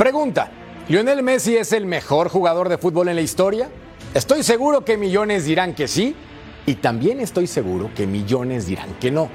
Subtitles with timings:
[0.00, 0.50] Pregunta:
[0.88, 3.68] ¿Lionel Messi es el mejor jugador de fútbol en la historia?
[4.14, 6.16] Estoy seguro que millones dirán que sí,
[6.64, 9.28] y también estoy seguro que millones dirán que no.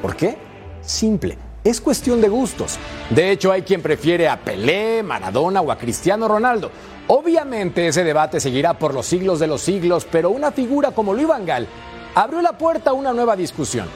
[0.00, 0.38] ¿Por qué?
[0.80, 1.36] Simple.
[1.62, 2.78] Es cuestión de gustos.
[3.10, 6.70] De hecho, hay quien prefiere a Pelé, Maradona o a Cristiano Ronaldo.
[7.08, 11.28] Obviamente ese debate seguirá por los siglos de los siglos, pero una figura como Luis
[11.28, 11.68] Vangal
[12.14, 13.86] abrió la puerta a una nueva discusión.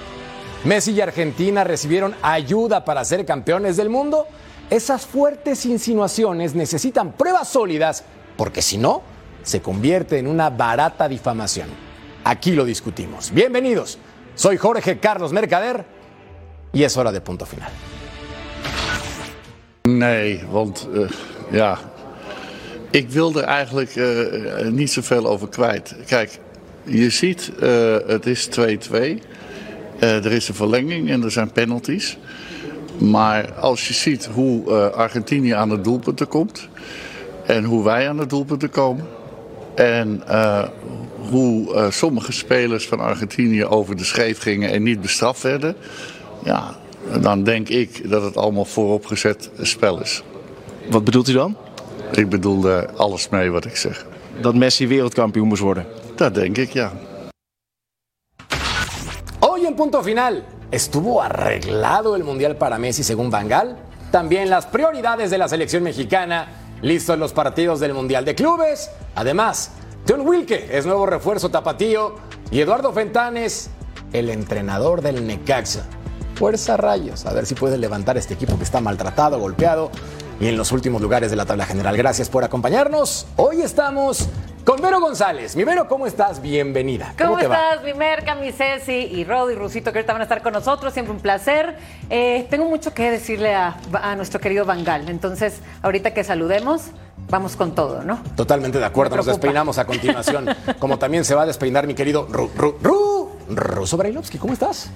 [0.65, 4.27] Messi y Argentina recibieron ayuda para ser campeones del mundo.
[4.73, 8.05] Esas fuertes insinuaciones necesitan pruebas sólidas,
[8.39, 9.03] porque si no,
[9.43, 11.69] se convierte en una barata difamación.
[12.25, 13.33] Aquí lo discutimos.
[13.33, 13.99] Bienvenidos.
[14.35, 15.85] Soy Jorge Carlos Mercader
[16.73, 17.69] y es hora de punto final.
[19.85, 21.07] Nee, want uh,
[21.51, 21.79] ja,
[22.91, 25.95] ik wil er eigenlijk uh, niet zoveel over kwijt.
[26.07, 26.39] Kijk,
[26.85, 28.61] je ziet, uh, het is 2-2.
[29.99, 32.19] er is een verlenging en er zijn penalties.
[33.11, 36.69] Maar als je ziet hoe Argentinië aan de doelpunten komt
[37.47, 39.07] en hoe wij aan de doelpunten komen
[39.75, 40.23] en
[41.31, 45.77] hoe uh, sommige spelers van Argentinië over de scheef gingen en niet bestraft werden.
[46.45, 46.77] Ja,
[47.21, 50.23] dan denk ik dat het allemaal vooropgezet spel is.
[50.91, 51.57] Wat bedoelt u dan?
[52.13, 54.07] Ik bedoel alles mee wat ik zeg.
[54.41, 55.87] Dat Messi wereldkampioen moest worden?
[56.17, 56.93] Dat denk ik, ja.
[59.39, 60.35] Hoy en punto final,
[60.73, 63.77] ¿estuvo arreglado el Mundial para Messi según Bangal?
[64.11, 66.49] También las prioridades de la selección mexicana,
[66.81, 68.91] listos los partidos del Mundial de Clubes.
[69.15, 69.71] Además,
[70.09, 72.17] John Wilke es nuevo refuerzo tapatío
[72.51, 73.71] y Eduardo Fentanes,
[74.13, 75.87] el entrenador del Necaxa.
[76.35, 79.91] Fuerza rayos, a ver si puede levantar este equipo que está maltratado, golpeado
[80.41, 81.97] y en los últimos lugares de la tabla general.
[81.97, 83.27] Gracias por acompañarnos.
[83.37, 84.29] Hoy estamos
[84.65, 85.57] con Vero González.
[85.57, 86.41] Mi Vero, ¿cómo estás?
[86.41, 87.15] Bienvenida.
[87.19, 90.43] ¿Cómo, estás, mi Merca, mi Ceci y Rod y Rusito que ahorita van a estar
[90.43, 90.93] con nosotros?
[90.93, 91.77] Siempre un placer.
[92.11, 95.09] Eh, tengo mucho que decirle a, a nuestro querido Bangal.
[95.09, 96.91] Entonces, ahorita que saludemos,
[97.29, 98.23] vamos con todo, ¿no?
[98.37, 99.17] Totalmente de acuerdo.
[99.17, 100.47] Nos despeinamos a continuación.
[100.79, 104.39] como también se va a despeinar mi querido Ru, Ru, Ru, Ruso Brailovsky.
[104.39, 104.91] ¿Cómo estás?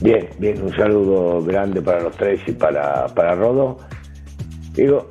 [0.00, 0.62] Bien, bien.
[0.62, 3.78] Un saludo grande para los tres y para, para Rodo.
[4.72, 5.08] Digo,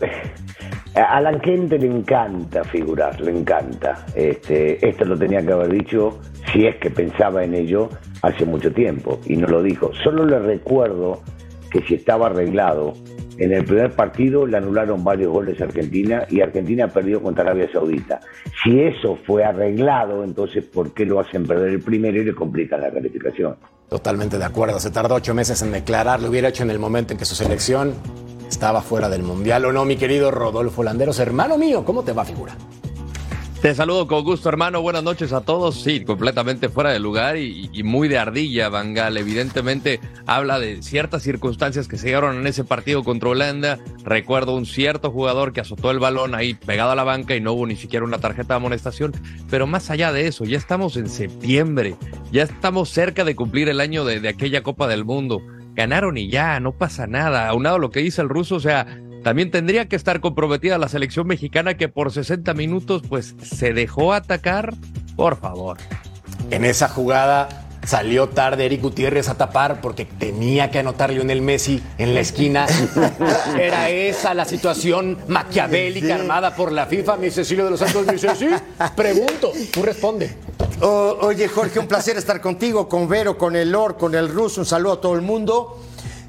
[1.00, 4.06] a la gente le encanta figurar, le encanta.
[4.16, 6.20] Este, esto lo tenía que haber dicho,
[6.52, 7.90] si es que pensaba en ello,
[8.22, 9.92] hace mucho tiempo, y no lo dijo.
[10.04, 11.22] Solo le recuerdo
[11.72, 12.94] que si estaba arreglado,
[13.38, 17.70] en el primer partido le anularon varios goles a Argentina y Argentina perdió contra Arabia
[17.72, 18.20] Saudita.
[18.64, 22.82] Si eso fue arreglado, entonces ¿por qué lo hacen perder el primero y le complican
[22.82, 23.56] la calificación?
[23.88, 24.80] Totalmente de acuerdo.
[24.80, 27.36] Se tardó ocho meses en declarar, lo hubiera hecho en el momento en que su
[27.36, 27.94] selección
[28.50, 32.26] estaba fuera del Mundial o no, mi querido Rodolfo Landeros, hermano mío, ¿cómo te va
[32.26, 32.56] figura?
[33.62, 34.82] Te saludo con gusto, hermano.
[34.82, 35.82] Buenas noches a todos.
[35.82, 39.18] Sí, completamente fuera de lugar y, muy de ardilla, Bangal.
[39.18, 43.78] Evidentemente habla de ciertas circunstancias que se dieron en ese partido contra Holanda.
[44.06, 47.52] Recuerdo un cierto jugador que azotó el balón ahí pegado a la banca y no
[47.52, 49.12] hubo ni siquiera una tarjeta de amonestación.
[49.50, 51.98] Pero más allá de eso, ya estamos en septiembre.
[52.32, 55.42] Ya estamos cerca de cumplir el año de aquella Copa del Mundo.
[55.80, 57.48] Ganaron y ya, no pasa nada.
[57.48, 58.86] Aunado a lo que dice el ruso, o sea,
[59.24, 64.12] también tendría que estar comprometida la selección mexicana que por 60 minutos pues se dejó
[64.12, 64.74] atacar.
[65.16, 65.78] Por favor.
[66.52, 67.48] En esa jugada
[67.86, 72.66] salió tarde Eric Gutiérrez a tapar porque tenía que anotar Lionel Messi en la esquina.
[73.58, 77.16] Era esa la situación maquiavélica armada por la FIFA.
[77.16, 78.50] Mi Cecilio de los Santos me dice, sí,
[78.98, 80.36] pregunto, tú responde.
[80.82, 84.62] Oh, oye, Jorge, un placer estar contigo, con Vero, con el Lord, con el Ruso.
[84.62, 85.78] Un saludo a todo el mundo.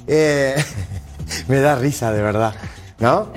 [0.06, 0.56] Eh,
[1.49, 2.55] me da risa, de verdad.
[2.99, 3.29] ¿no?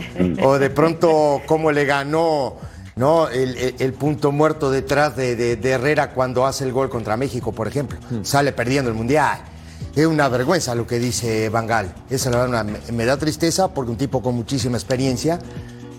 [0.43, 2.57] O de pronto cómo le ganó
[2.95, 3.27] ¿no?
[3.29, 7.17] El, el, el punto muerto detrás de, de, de, Herrera cuando hace el gol contra
[7.17, 7.97] México, por ejemplo.
[8.23, 9.39] Sale perdiendo el Mundial.
[9.95, 11.93] Es una vergüenza lo que dice Bangal.
[12.09, 15.39] Esa la verdad me, me da tristeza porque un tipo con muchísima experiencia,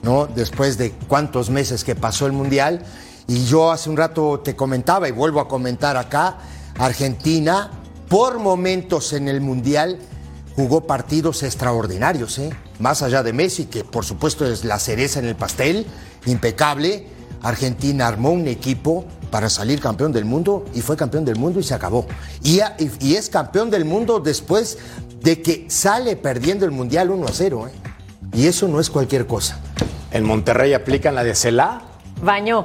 [0.02, 0.26] ¿no?
[0.26, 2.84] Después de cuántos meses que pasó el Mundial.
[3.26, 6.38] Y yo hace un rato te comentaba y vuelvo a comentar acá,
[6.78, 7.70] Argentina
[8.08, 9.98] por momentos en el Mundial
[10.56, 12.50] jugó partidos extraordinarios, ¿eh?
[12.78, 15.86] más allá de Messi, que por supuesto es la cereza en el pastel,
[16.26, 17.06] impecable.
[17.42, 21.64] Argentina armó un equipo para salir campeón del mundo y fue campeón del mundo y
[21.64, 22.06] se acabó.
[22.42, 22.60] Y,
[23.14, 24.78] es campeón del mundo después
[25.20, 27.68] de que sale perdiendo el Mundial 1 a 0.
[27.68, 27.72] ¿eh?
[28.32, 29.58] Y eso no es cualquier cosa.
[30.12, 31.82] En Monterrey aplican la de Celá.
[32.24, 32.64] Bañó.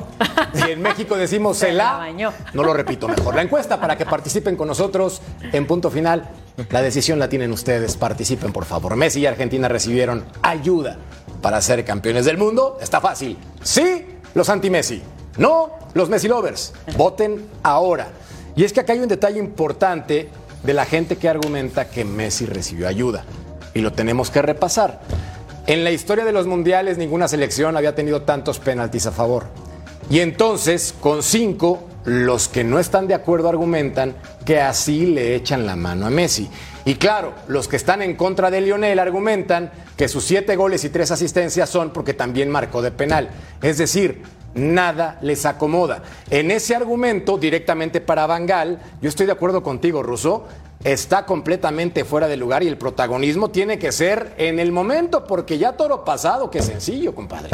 [0.53, 2.31] Si en México decimos Se la bañó.
[2.53, 3.35] no lo repito mejor.
[3.35, 5.21] La encuesta para que participen con nosotros
[5.51, 6.29] en punto final.
[6.69, 7.97] La decisión la tienen ustedes.
[7.97, 8.95] Participen, por favor.
[8.95, 10.97] Messi y Argentina recibieron ayuda
[11.41, 12.77] para ser campeones del mundo.
[12.81, 13.37] Está fácil.
[13.61, 15.01] Sí, los anti-Messi.
[15.37, 16.73] No, los Messi lovers.
[16.97, 18.07] Voten ahora.
[18.55, 20.29] Y es que acá hay un detalle importante
[20.63, 23.23] de la gente que argumenta que Messi recibió ayuda.
[23.73, 25.01] Y lo tenemos que repasar.
[25.69, 29.45] En la historia de los mundiales, ninguna selección había tenido tantos penaltis a favor.
[30.09, 35.67] Y entonces, con cinco, los que no están de acuerdo argumentan que así le echan
[35.67, 36.49] la mano a Messi.
[36.85, 40.89] Y claro, los que están en contra de Lionel argumentan que sus siete goles y
[40.89, 43.29] tres asistencias son porque también marcó de penal.
[43.61, 44.23] Es decir,
[44.55, 46.01] nada les acomoda.
[46.31, 50.47] En ese argumento, directamente para Bangal, yo estoy de acuerdo contigo, Russo,
[50.83, 55.57] está completamente fuera de lugar y el protagonismo tiene que ser en el momento, porque
[55.57, 57.49] ya toro pasado, qué sencillo, compadre.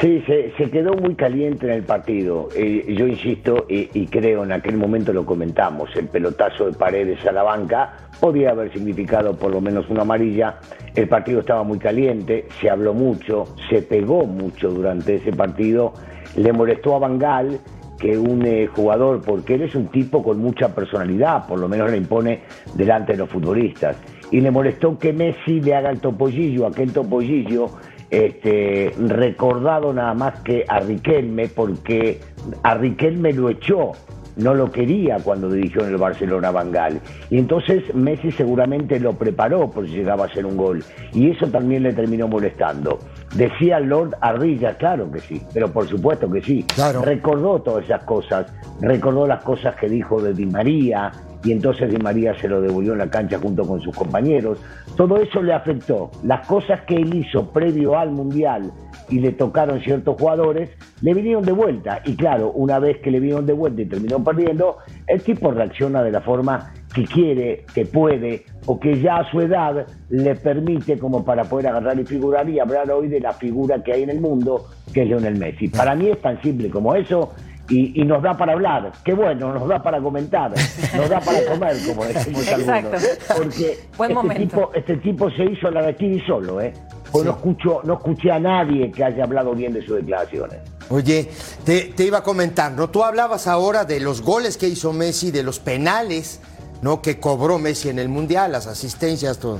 [0.00, 2.50] Sí, se, quedó muy caliente en el partido.
[2.54, 7.26] Eh, yo insisto y, y creo en aquel momento lo comentamos, el pelotazo de Paredes
[7.26, 10.60] a la banca podía haber significado por lo menos una amarilla.
[10.94, 15.94] El partido estaba muy caliente, se habló mucho, se pegó mucho durante ese partido.
[16.36, 17.58] Le molestó a Bangal
[17.98, 21.90] que un eh, jugador, porque él es un tipo con mucha personalidad, por lo menos
[21.90, 22.42] le impone
[22.74, 23.96] delante de los futbolistas.
[24.30, 27.70] Y le molestó que Messi le haga el topollillo, aquel topollillo
[28.10, 32.20] este, recordado nada más que a Riquelme, porque
[32.62, 33.92] a Riquelme lo echó,
[34.36, 37.00] no lo quería cuando dirigió en el Barcelona Bangal.
[37.30, 40.84] Y entonces Messi seguramente lo preparó por si llegaba a ser un gol.
[41.12, 42.98] Y eso también le terminó molestando.
[43.34, 46.64] Decía Lord Ardilla, claro que sí, pero por supuesto que sí.
[46.74, 47.02] Claro.
[47.02, 48.46] Recordó todas esas cosas,
[48.80, 51.12] recordó las cosas que dijo de Di María,
[51.44, 54.58] y entonces Di María se lo devolvió en la cancha junto con sus compañeros.
[54.96, 56.10] Todo eso le afectó.
[56.24, 58.72] Las cosas que él hizo previo al Mundial
[59.08, 60.70] y le tocaron ciertos jugadores,
[61.00, 62.00] le vinieron de vuelta.
[62.04, 66.02] Y claro, una vez que le vinieron de vuelta y terminó perdiendo, el tipo reacciona
[66.02, 70.98] de la forma que quiere, que puede, o que ya a su edad le permite
[70.98, 74.10] como para poder agarrar y figurar y hablar hoy de la figura que hay en
[74.10, 75.68] el mundo, que es Lionel Messi.
[75.68, 77.32] Para mí es tan simple como eso
[77.68, 78.92] y, y nos da para hablar.
[79.04, 80.50] Qué bueno, nos da para comentar,
[80.96, 82.96] nos da para comer, como decimos Exacto.
[82.96, 83.18] algunos.
[83.36, 86.72] Porque Buen este tipo, este tipo se hizo la de aquí solo, ¿eh?
[87.12, 90.58] Pues no, escucho, no escuché a nadie que haya hablado bien de sus declaraciones.
[90.90, 91.30] Oye,
[91.64, 92.90] te, te iba a comentar, ¿no?
[92.90, 96.40] Tú hablabas ahora de los goles que hizo Messi, de los penales,
[96.82, 97.02] ¿no?
[97.02, 99.58] Que cobró Messi en el Mundial, las asistencias, todo.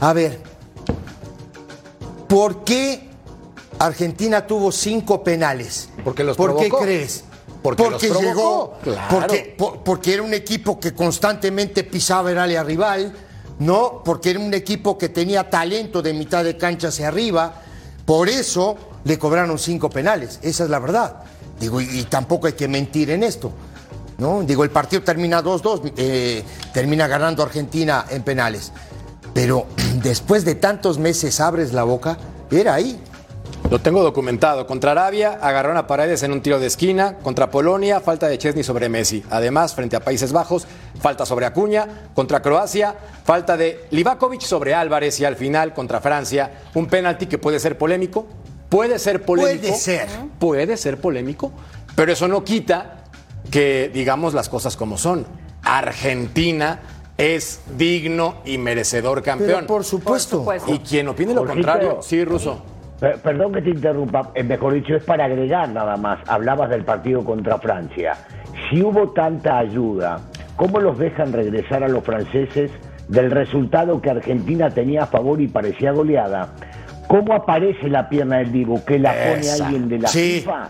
[0.00, 0.40] A ver,
[2.28, 3.08] ¿por qué
[3.78, 5.88] Argentina tuvo cinco penales?
[6.04, 7.24] Porque los ¿Por qué crees?
[7.62, 9.06] Porque los llegó, claro.
[9.20, 13.12] porque, por- porque era un equipo que constantemente pisaba el área rival,
[13.60, 14.02] ¿no?
[14.04, 17.54] Porque era un equipo que tenía talento de mitad de cancha hacia arriba.
[18.04, 20.40] Por eso le cobraron cinco penales.
[20.42, 21.22] Esa es la verdad.
[21.60, 23.52] Digo, y, y tampoco hay que mentir en esto.
[24.18, 24.42] ¿No?
[24.42, 28.72] Digo, el partido termina 2-2, eh, termina ganando Argentina en penales.
[29.34, 29.66] Pero
[30.02, 32.18] después de tantos meses abres la boca,
[32.50, 33.00] era ahí.
[33.70, 34.66] Lo tengo documentado.
[34.66, 37.16] Contra Arabia, agarraron a Paredes en un tiro de esquina.
[37.22, 39.24] Contra Polonia, falta de Chesney sobre Messi.
[39.30, 40.66] Además, frente a Países Bajos,
[41.00, 42.10] falta sobre Acuña.
[42.14, 42.94] Contra Croacia,
[43.24, 45.18] falta de Livakovic sobre Álvarez.
[45.20, 48.26] Y al final, contra Francia, un penalti que puede ser polémico.
[48.68, 49.68] Puede ser polémico.
[49.68, 50.08] Puede ser.
[50.38, 51.50] Puede ser polémico.
[51.94, 53.01] Pero eso no quita
[53.52, 55.24] que digamos las cosas como son.
[55.62, 56.80] Argentina
[57.18, 59.50] es digno y merecedor campeón.
[59.54, 60.38] Pero por supuesto.
[60.38, 60.72] supuesto.
[60.74, 61.54] Y quien opine lo Jorgito.
[61.68, 62.64] contrario, sí, Ruso.
[62.98, 66.18] Per- Perdón que te interrumpa, eh, mejor dicho, es para agregar nada más.
[66.26, 68.14] Hablabas del partido contra Francia.
[68.70, 70.20] Si hubo tanta ayuda,
[70.56, 72.70] ¿cómo los dejan regresar a los franceses
[73.08, 76.54] del resultado que Argentina tenía a favor y parecía goleada?
[77.08, 78.82] ¿Cómo aparece la pierna del Dibu?
[78.84, 80.40] ¿Que la pone alguien de la Sí.
[80.40, 80.68] FIFA?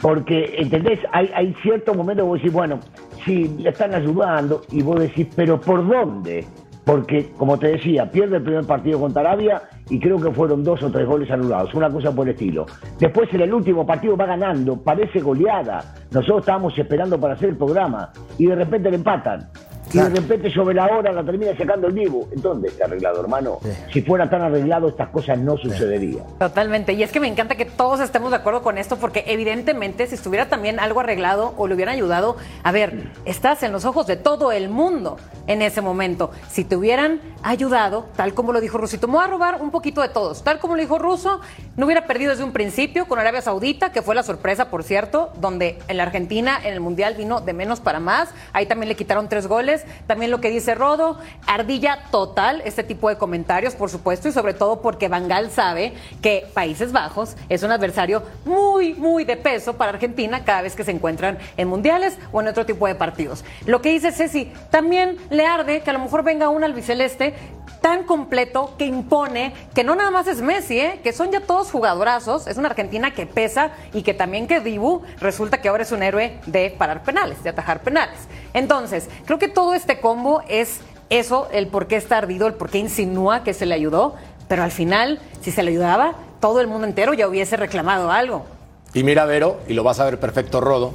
[0.00, 1.00] Porque, ¿entendés?
[1.12, 2.80] Hay, hay ciertos momentos que vos decís, bueno,
[3.24, 6.44] sí, le están ayudando, y vos decís, pero ¿por dónde?
[6.86, 9.60] Porque, como te decía, pierde el primer partido contra Arabia
[9.90, 12.64] y creo que fueron dos o tres goles anulados, una cosa por el estilo.
[13.00, 15.94] Después en el último partido va ganando, parece goleada.
[16.12, 19.48] Nosotros estábamos esperando para hacer el programa y de repente le empatan.
[19.92, 22.28] Y de repente sobre la hora la termina sacando el vivo.
[22.34, 23.58] ¿Dónde está arreglado, hermano?
[23.92, 26.24] Si fuera tan arreglado, estas cosas no sucederían.
[26.38, 26.92] Totalmente.
[26.92, 30.14] Y es que me encanta que todos estemos de acuerdo con esto, porque evidentemente si
[30.14, 34.16] estuviera también algo arreglado o le hubieran ayudado, a ver, estás en los ojos de
[34.16, 36.30] todo el mundo en ese momento.
[36.48, 40.02] Si te hubieran ayudado, tal como lo dijo Rusito, me voy a robar un poquito
[40.02, 40.42] de todos.
[40.42, 41.40] Tal como lo dijo Ruso,
[41.76, 45.30] no hubiera perdido desde un principio con Arabia Saudita, que fue la sorpresa, por cierto,
[45.40, 48.30] donde en la Argentina en el Mundial vino de menos para más.
[48.52, 49.75] Ahí también le quitaron tres goles.
[50.06, 54.54] También lo que dice Rodo, ardilla total este tipo de comentarios, por supuesto, y sobre
[54.54, 55.92] todo porque Bangal sabe
[56.22, 60.84] que Países Bajos es un adversario muy, muy de peso para Argentina cada vez que
[60.84, 63.44] se encuentran en mundiales o en otro tipo de partidos.
[63.66, 67.34] Lo que dice Ceci, también le arde que a lo mejor venga un albiceleste
[67.80, 71.00] tan completo que impone que no nada más es Messi, ¿eh?
[71.02, 75.02] que son ya todos jugadorazos, es una Argentina que pesa y que también que Dibu
[75.20, 78.18] resulta que ahora es un héroe de parar penales, de atajar penales.
[78.54, 80.80] Entonces, creo que todo este combo es
[81.10, 84.14] eso, el por qué está ardido, el por qué insinúa que se le ayudó,
[84.48, 88.46] pero al final, si se le ayudaba, todo el mundo entero ya hubiese reclamado algo.
[88.94, 90.94] Y mira, Vero, y lo vas a ver perfecto, Rodo,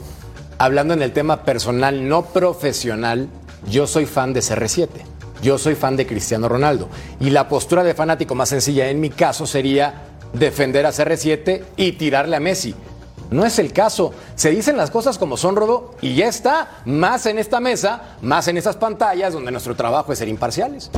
[0.58, 3.28] hablando en el tema personal, no profesional,
[3.68, 5.11] yo soy fan de CR7.
[5.42, 6.90] Yo soy fan de Cristiano Ronaldo.
[7.20, 11.94] Y la postura de fanático más sencilla en mi caso sería defender a CR7 y
[11.94, 12.76] tirarle a Messi.
[13.32, 14.14] No es el caso.
[14.36, 16.82] Se dicen las cosas como son, Rodo, y ya está.
[16.86, 20.92] Más en esta mesa, más en esas pantallas donde nuestro trabajo es ser imparciales.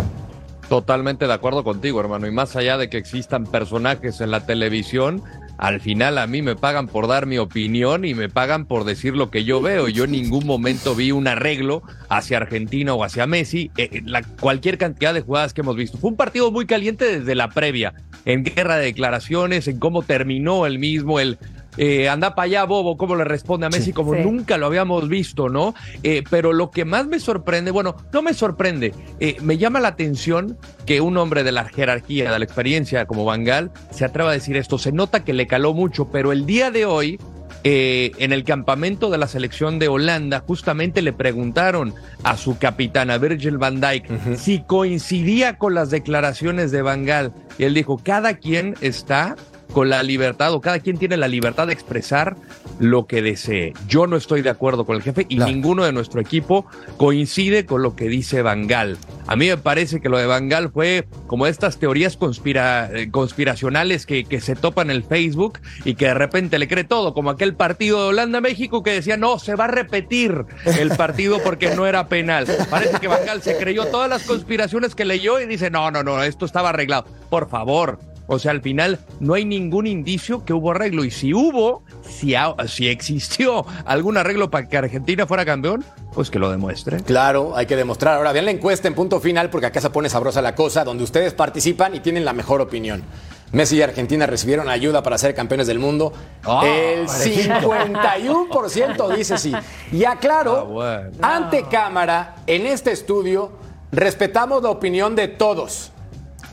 [0.68, 2.26] Totalmente de acuerdo contigo, hermano.
[2.26, 5.24] Y más allá de que existan personajes en la televisión,
[5.58, 9.16] al final a mí me pagan por dar mi opinión y me pagan por decir
[9.16, 9.88] lo que yo veo.
[9.88, 13.72] Yo en ningún momento vi un arreglo hacia Argentina o hacia Messi.
[13.78, 15.98] Eh, la, cualquier cantidad de jugadas que hemos visto.
[15.98, 17.94] Fue un partido muy caliente desde la previa,
[18.26, 21.38] en guerra de declaraciones, en cómo terminó el mismo, el
[21.77, 24.22] eh, anda para allá, Bobo, cómo le responde a Messi, como Sí.
[24.24, 25.74] nunca lo habíamos visto, ¿no?
[26.03, 29.89] Eh, pero lo que más me sorprende, bueno, no me sorprende, eh, me llama la
[29.89, 34.34] atención que un hombre de la jerarquía, de la experiencia como Bangal, se atreva a
[34.34, 34.77] decir esto.
[34.77, 37.20] Se nota que le caló mucho, pero el día de hoy,
[37.65, 43.18] eh, en el campamento de la selección de Holanda, justamente le preguntaron a su capitana
[43.18, 47.32] Virgil van Dijk si coincidía con las declaraciones de Bangal.
[47.58, 49.36] Y él dijo, cada quien está
[49.74, 52.36] con la libertad o cada quien tiene la libertad de expresar
[52.80, 53.74] lo que desee.
[53.88, 56.65] Yo no estoy de acuerdo con el jefe y ninguno de nuestro equipo
[56.98, 58.98] coincide con lo que dice Bangal.
[59.27, 64.06] A mí me parece que lo de Bangal fue como estas teorías conspira- eh, conspiracionales
[64.06, 67.30] que, que se topan en el Facebook y que de repente le cree todo, como
[67.30, 70.46] aquel partido de Holanda-México que decía, no, se va a repetir
[70.80, 72.46] el partido porque no era penal.
[72.70, 76.22] Parece que Bangal se creyó todas las conspiraciones que leyó y dice, no, no, no,
[76.24, 77.06] esto estaba arreglado.
[77.30, 81.03] Por favor, o sea, al final no hay ningún indicio que hubo arreglo.
[81.03, 86.30] Y si hubo, si, ha- si existió algún arreglo para que Argentina fuera campeón, pues
[86.30, 86.98] que lo demuestre.
[87.01, 88.18] Claro, hay que demostrar.
[88.18, 91.03] Ahora vean la encuesta en punto final porque acá se pone sabrosa la cosa, donde
[91.03, 93.03] ustedes participan y tienen la mejor opinión.
[93.51, 96.12] Messi y Argentina recibieron ayuda para ser campeones del mundo.
[96.44, 99.53] Ah, El 51% dice sí.
[99.92, 101.12] Y aclaro, Ah, bueno.
[101.22, 103.51] ante cámara, en este estudio,
[103.92, 105.92] respetamos la opinión de todos.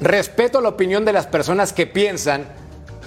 [0.00, 2.44] Respeto la opinión de las personas que piensan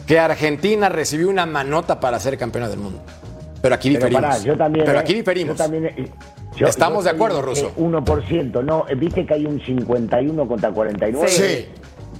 [0.06, 3.02] que Argentina recibió una manota para ser campeona del mundo.
[3.62, 4.22] Pero aquí Pero diferimos.
[4.36, 4.86] pará, yo también.
[4.86, 5.58] Pero eh, aquí diferimos.
[5.58, 6.08] Yo también, eh,
[6.56, 7.68] yo- Estamos yo de acuerdo, también, Russo.
[7.70, 11.28] eh, 1%, no, eh, viste que hay un 51 contra 49.
[11.30, 11.66] Sí.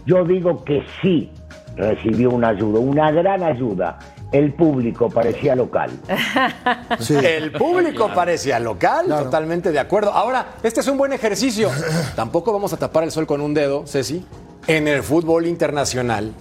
[0.06, 1.30] Yo digo que sí
[1.76, 4.00] recibió una ayuda, una gran ayuda.
[4.34, 5.92] El público parecía local.
[7.00, 7.16] Sí.
[7.16, 10.12] El público parecía local, totalmente de acuerdo.
[10.12, 11.70] Ahora, este es un buen ejercicio.
[12.16, 14.26] Tampoco vamos a tapar el sol con un dedo, Ceci.
[14.68, 16.34] En el fútbol internacional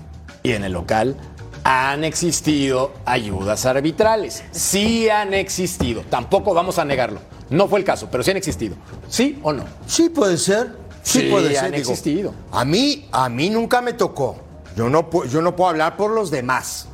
[0.43, 1.17] y en el local
[1.65, 4.43] han existido ayudas arbitrales.
[4.53, 6.03] Sí han existido.
[6.09, 7.21] Tampoco vamos a negarlo.
[7.51, 8.77] No fue el caso, pero sí han existido.
[9.09, 9.65] ¿Sí o no?
[9.87, 10.73] Sí puede ser.
[11.03, 11.65] Sí, Sí, puede ser.
[11.65, 12.33] han existido.
[12.53, 14.37] A mí, a mí nunca me tocó.
[14.77, 16.87] Yo no, yo no puedo hablar por los demás.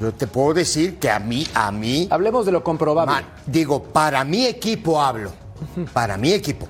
[0.00, 3.12] Yo te puedo decir que a mí, a mí, Hablemos de lo comprobable.
[3.14, 5.32] man, digo, para mi equipo hablo.
[5.92, 6.66] Para mi equipo.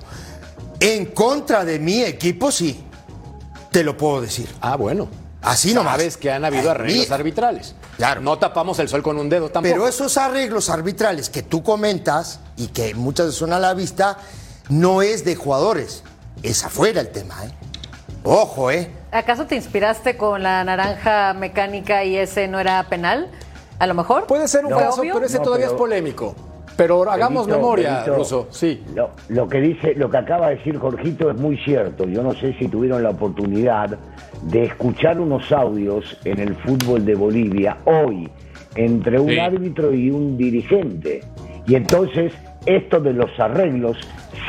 [0.79, 2.83] En contra de mi equipo, sí.
[3.71, 4.49] Te lo puedo decir.
[4.61, 5.07] Ah, bueno.
[5.41, 5.93] Así nomás.
[5.97, 7.75] Sabes que han habido A arreglos mí- arbitrales.
[7.97, 8.19] Claro.
[8.21, 9.71] No tapamos el sol con un dedo tampoco.
[9.73, 14.17] Pero esos arreglos arbitrales que tú comentas y que muchas veces son a la vista,
[14.69, 16.03] no es de jugadores.
[16.43, 17.51] Es afuera el tema, ¿eh?
[18.23, 18.91] Ojo, ¿eh?
[19.11, 23.27] ¿Acaso te inspiraste con la naranja mecánica y ese no era penal?
[23.79, 24.25] A lo mejor.
[24.27, 25.13] Puede ser un ¿Fue caso, obvio?
[25.15, 26.35] pero ese No, todavía pero- es polémico.
[26.77, 28.47] Pero hagamos Benito, memoria, Benito, Ruso.
[28.51, 28.83] Sí.
[28.95, 32.05] Lo, lo que dice, lo que acaba de decir Jorgito es muy cierto.
[32.05, 33.97] Yo no sé si tuvieron la oportunidad
[34.43, 38.29] de escuchar unos audios en el fútbol de Bolivia hoy
[38.75, 39.39] entre un Sí.
[39.39, 41.21] árbitro y un dirigente.
[41.67, 42.31] Y entonces
[42.75, 43.97] esto de los arreglos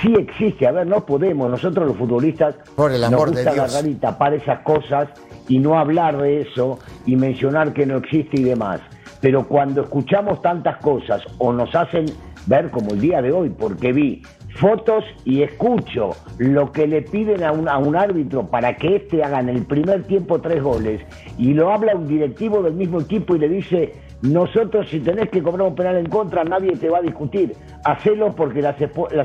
[0.03, 0.67] sí existe.
[0.67, 3.75] A ver, no podemos, nosotros los futbolistas Por el amor nos de gusta Dios.
[3.75, 5.09] agarrar y tapar esas cosas
[5.49, 8.81] y no hablar de eso y mencionar que no existe y demás.
[9.21, 12.07] Pero cuando escuchamos tantas cosas o nos hacen
[12.47, 14.23] ver como el día de hoy, porque vi
[14.57, 19.23] fotos y escucho lo que le piden a un, a un árbitro para que éste
[19.23, 21.01] haga en el primer tiempo tres goles
[21.39, 25.43] y lo habla un directivo del mismo equipo y le dice, nosotros si tenés que
[25.43, 28.77] cobrar un penal en contra nadie te va a discutir, hacelo porque las,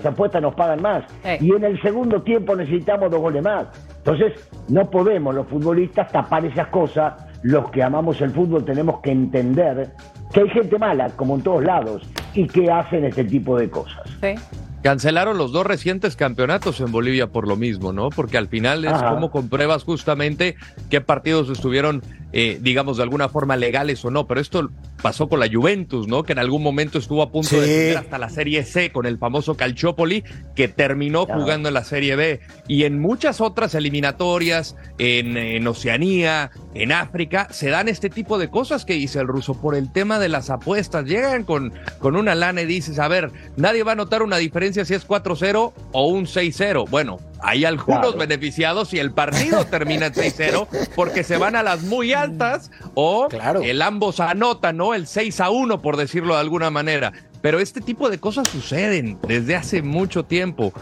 [0.06, 1.38] apuestas nos pagan más Eh.
[1.42, 3.68] y en el segundo tiempo necesitamos dos goles más.
[3.98, 4.34] Entonces
[4.70, 9.92] no podemos los futbolistas tapar esas cosas, los que amamos el fútbol tenemos que entender
[10.34, 14.04] que hay gente mala, como en todos lados, y que hacen este tipo de cosas.
[14.22, 14.36] Sí.
[14.84, 18.10] Cancelaron los dos recientes campeonatos en Bolivia por lo mismo, ¿no?
[18.10, 19.10] Porque al final es Ajá.
[19.10, 20.58] como compruebas justamente
[20.92, 22.04] qué partidos estuvieron,
[22.38, 24.28] eh, digamos, de alguna forma legales o no.
[24.28, 24.70] Pero esto
[25.02, 26.24] pasó con la Juventus, ¿no?
[26.24, 27.56] Que en algún momento estuvo a punto Sí.
[27.58, 30.24] de llegar hasta la Serie C con el famoso Calciopoli,
[30.54, 31.42] que terminó Claro.
[31.42, 32.42] jugando en la Serie B.
[32.68, 38.50] Y en muchas otras eliminatorias, en, en Oceanía, en África, se dan este tipo de
[38.50, 41.06] cosas que dice el ruso por el tema de las apuestas.
[41.06, 44.84] Llegan con, con una lana y dices, a ver, nadie va a notar una diferencia
[44.84, 46.86] si es 4-0 o un 6-0.
[46.90, 48.18] Bueno, hay algunos Claro.
[48.18, 53.28] beneficiados si el partido termina en 6-0 porque se van a las muy altas o
[53.30, 53.62] Claro.
[53.62, 54.94] el ambos anotan, ¿no?
[54.94, 57.14] El 6-1 por decirlo de alguna manera.
[57.42, 60.74] Pero este tipo de cosas suceden desde hace mucho tiempo.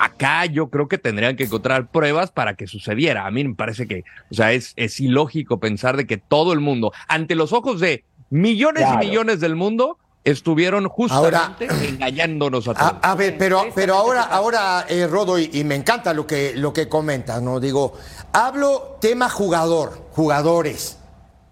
[0.00, 3.26] Acá yo creo que tendrían que encontrar pruebas para que sucediera.
[3.26, 6.60] A mí me parece que, o sea, es, es ilógico pensar de que todo el
[6.60, 9.02] mundo, ante los ojos de millones Claro.
[9.02, 9.98] y millones del mundo,
[10.30, 12.92] estuvieron justamente engañándonos a todos.
[13.02, 16.52] A, a ver, pero, pero ahora, ahora eh, Rodo, y, y me encanta lo que,
[16.54, 17.60] lo que comentas, ¿no?
[17.60, 17.94] Digo,
[18.32, 20.96] hablo tema jugador, jugadores.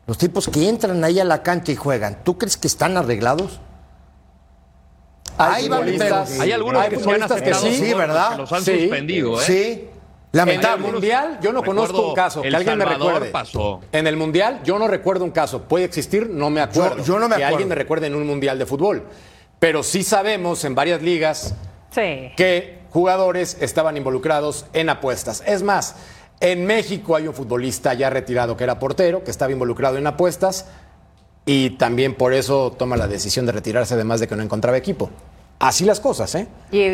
[0.07, 3.61] Los tipos que entran ahí a la cancha y juegan, ¿tú crees que están arreglados?
[5.39, 6.25] Hay pregunta.
[6.41, 8.31] Hay algunos hay que futbolistas que sí, sí, ¿verdad?
[8.33, 8.81] que los han Sí.
[8.83, 9.45] suspendido, ¿eh?
[9.45, 9.89] Sí,
[10.33, 10.93] En el lamentable.
[10.93, 13.31] Mundial yo no Recuerdo conozco un caso, que El alguien me recuerde.
[13.31, 13.81] pasó.
[13.93, 15.63] En el Mundial yo no recuerdo un caso.
[15.63, 16.99] Puede existir, no me acuerdo.
[16.99, 17.49] Yo- yo no me Que acuerdo.
[17.57, 19.05] alguien me recuerde en un Mundial de fútbol.
[19.59, 21.55] Pero sí sabemos en varias ligas
[21.91, 22.33] Sí.
[22.37, 25.43] que jugadores estaban involucrados en apuestas.
[25.47, 25.95] Es más,
[26.41, 30.67] en México hay un futbolista ya retirado que era portero, que estaba involucrado en apuestas
[31.47, 35.09] y también por eso toma la decisión de retirarse además de que no encontraba equipo.
[35.59, 36.47] Así las cosas, ¿eh?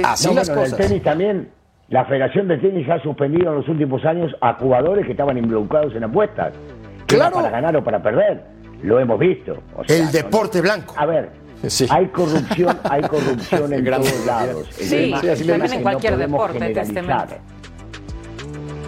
[0.05, 0.81] Así No, las bueno, en cosas.
[0.81, 1.51] el tenis también,
[1.93, 5.95] la Federación de Tenis ha suspendido en los últimos años a jugadores que estaban involucrados
[5.95, 6.53] en apuestas.
[7.07, 7.37] Que era Claro.
[7.37, 8.43] Para ganar o para perder.
[8.83, 9.62] Lo hemos visto.
[9.77, 10.62] O sea, El deporte no.
[10.64, 10.95] blanco.
[10.97, 11.31] A ver,
[11.69, 11.87] Sí.
[11.90, 14.69] hay corrupción, hay corrupción en todos lados.
[14.81, 17.35] El Sí, tema- sí, así que en cualquier deporte, tristemente.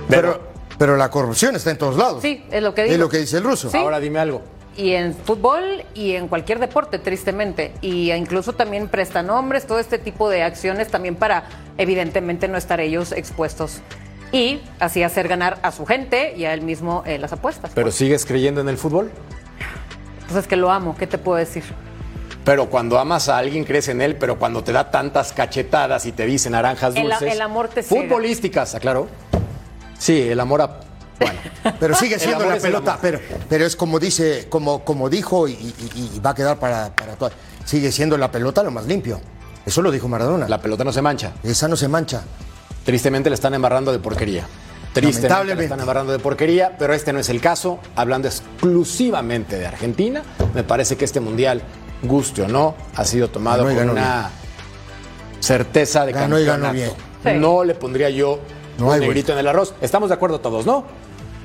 [0.09, 0.41] Pero,
[0.79, 2.23] pero la corrupción está en todos lados.
[2.23, 2.95] Sí, es lo que digo.
[2.95, 3.69] Es lo que dice el ruso.
[3.71, 3.77] Sí.
[3.79, 4.43] Ahora dime algo.
[4.77, 7.73] Y en fútbol y en cualquier deporte, tristemente.
[7.81, 11.45] Y incluso también prestanombres, todo este tipo de acciones también para,
[11.79, 13.81] evidentemente, no estar ellos expuestos.
[14.33, 17.71] Y así hacer ganar a su gente y a él mismo eh, las apuestas.
[17.73, 19.13] ¿Pero sigues creyendo en el fútbol?
[20.27, 21.63] Pues es que lo amo, ¿qué te puedo decir?
[22.45, 26.13] Pero cuando amas a alguien crees en él, pero cuando te da tantas cachetadas y
[26.13, 27.33] te dice naranjas El- dulces.
[27.33, 28.03] el amor te ciega.
[28.09, 29.07] Futbolísticas, aclaro.
[29.99, 30.81] Sí, el amor a.
[31.25, 35.53] Bueno, Pero sigue siendo la pelota, pero, pero es como dice, como, como dijo y,
[35.53, 37.15] y- y va a quedar para, para.
[37.65, 39.21] Sigue siendo la pelota lo más limpio.
[39.67, 40.47] Eso lo dijo Maradona.
[40.49, 41.33] la pelota no se mancha.
[41.43, 42.23] Esa no se mancha.
[42.85, 44.47] Tristemente le están embarrando de porquería.
[44.93, 45.65] Tristemente le Lamentablemente.
[45.65, 47.79] están embarrando de porquería, pero este no es el caso.
[47.97, 50.23] Hablando exclusivamente de Argentina,
[50.55, 51.63] me parece que este mundial,
[52.03, 54.31] guste o no, ha sido tomado y con una
[55.41, 56.63] certeza de Ganó y campeonato.
[56.63, 56.91] ganó bien.
[57.25, 57.41] Sí.
[57.41, 58.39] No le pondría yo
[58.79, 59.75] No un hay negrito en el arroz.
[59.81, 60.85] Estamos de acuerdo todos, ¿no?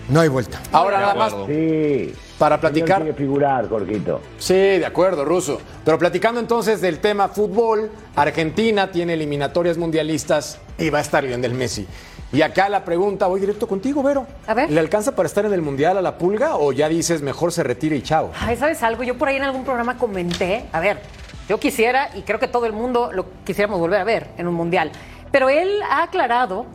[0.09, 0.59] No hay vuelta.
[0.71, 1.35] Ahora de nada más.
[1.47, 2.13] Sí.
[2.37, 2.97] Para platicar.
[2.97, 4.21] Tiene que figurar, Jorgito.
[4.37, 5.59] Sí, de acuerdo, Ruso.
[5.85, 11.53] Pero platicando entonces del tema fútbol, Argentina tiene eliminatorias mundialistas y va a estar Lionel
[11.53, 11.85] Messi.
[12.31, 14.27] Y acá la pregunta, voy directo contigo, Vero.
[14.45, 14.71] A ver.
[14.71, 17.63] ¿Le alcanza para estar en el Mundial a la pulga o ya dices mejor se
[17.63, 18.31] retire y chao?
[18.39, 19.03] Ay, ¿sabes algo?
[19.03, 21.01] Yo por ahí en algún programa comenté, a ver,
[21.47, 24.53] yo quisiera, y creo que todo el mundo lo quisiéramos volver a ver en un
[24.53, 24.91] mundial,
[25.31, 26.67] pero él ha aclarado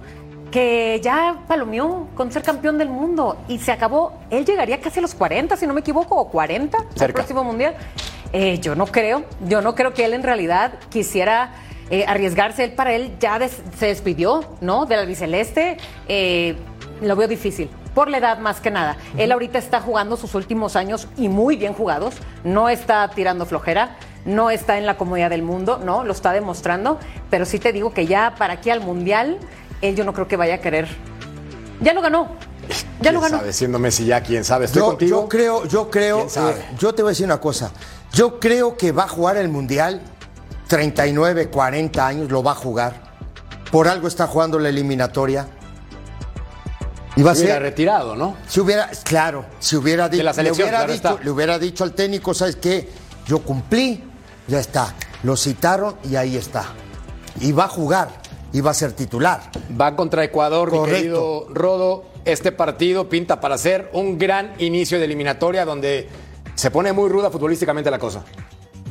[0.55, 4.13] que ya palomeó con ser campeón del mundo y se acabó.
[4.31, 7.15] Él llegaría casi a los 40, si no me equivoco, o 40 al Cerca.
[7.15, 7.75] próximo mundial.
[8.33, 11.55] Eh, yo no creo, yo no creo que él en realidad quisiera
[11.91, 12.63] eh, arriesgarse.
[12.63, 14.87] Él para él ya des- se despidió, ¿no?
[14.87, 15.77] Del albiceleste.
[16.07, 16.55] Eh,
[17.03, 17.69] lo veo difícil.
[17.93, 18.97] Por la edad más que nada.
[19.19, 22.15] Él ahorita está jugando sus últimos años y muy bien jugados.
[22.45, 23.97] No está tirando flojera.
[24.25, 26.03] No está en la comodidad del mundo, ¿no?
[26.05, 26.99] Lo está demostrando.
[27.29, 29.37] Pero sí te digo que ya para aquí al Mundial,
[29.89, 30.89] él yo no creo que vaya a querer.
[31.81, 32.29] Ya lo ganó.
[33.01, 33.39] Ya lo ¿Quién ganó.
[33.41, 33.53] sabe?
[33.53, 34.65] Siendo Messi ya, ¿quién sabe?
[34.67, 35.23] ¿Estoy Yo, contigo?
[35.23, 36.53] yo creo, yo creo, ¿Quién sabe?
[36.53, 37.71] eh, yo te voy a decir una cosa.
[38.13, 40.01] Yo creo que va a jugar el Mundial
[40.69, 43.13] 39, 40 años, lo va a jugar.
[43.71, 45.47] Por algo está jugando la eliminatoria.
[47.17, 47.63] Y va a Hubiera ser.
[47.63, 48.37] retirado, ¿no?
[48.49, 51.23] Si hubiera, claro, si hubiera dicho, la le, selección, hubiera claro dicho está.
[51.25, 52.89] le hubiera dicho al técnico, ¿sabes qué?
[53.27, 54.03] Yo cumplí,
[54.49, 54.95] ya está.
[55.23, 56.65] Lo citaron y ahí está.
[57.41, 58.09] Y va a jugar,
[58.55, 59.51] y va a ser titular.
[59.79, 60.97] Va contra Ecuador, mi Correcto.
[60.97, 62.05] querido Rodo.
[62.25, 66.09] Este partido pinta para ser un gran inicio de eliminatoria donde
[66.55, 68.25] se pone muy ruda futbolísticamente la cosa.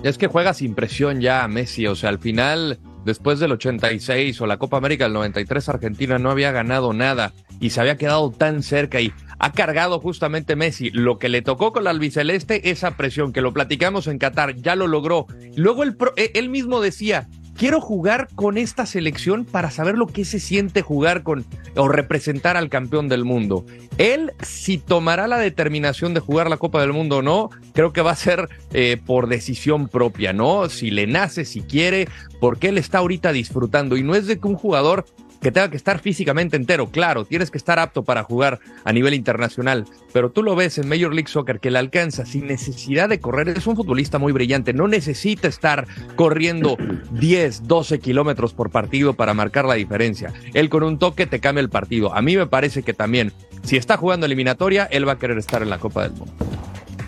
[0.04, 4.48] Es que juega sin presión ya Messi, o sea, al final, después del 86 o
[4.48, 8.64] la Copa América del 93, Argentina no había ganado nada y se había quedado tan
[8.64, 10.90] cerca y ha cargado justamente Messi.
[10.92, 14.76] Lo que le tocó con la albiceleste, esa presión, que lo platicamos en Qatar, ya
[14.76, 15.26] lo logró.
[15.56, 20.26] Luego él, eh, él mismo decía, quiero jugar con esta selección para saber lo que
[20.26, 23.66] se siente jugar con o representar al campeón del mundo.
[23.98, 28.02] Él, si tomará la determinación de jugar la Copa del Mundo o no, creo que
[28.02, 30.70] va a ser eh, por decisión propia, ¿no?
[30.70, 32.08] Si le nace, si quiere,
[32.40, 35.06] porque él está ahorita disfrutando y no es de que un jugador
[35.44, 39.14] que tenga que estar físicamente entero, claro, tienes que estar apto para jugar a nivel
[39.14, 43.20] internacional, pero tú lo ves en Major League Soccer que le alcanza sin necesidad de
[43.20, 46.78] correr, es un futbolista muy brillante, no necesita estar corriendo
[47.12, 50.34] 10, 12 kilómetros por partido para marcar la diferencia.
[50.54, 52.16] Él con un toque te cambia el partido.
[52.16, 55.62] A mí me parece que también, si está jugando eliminatoria, él va a querer estar
[55.62, 56.34] en la Copa del Mundo.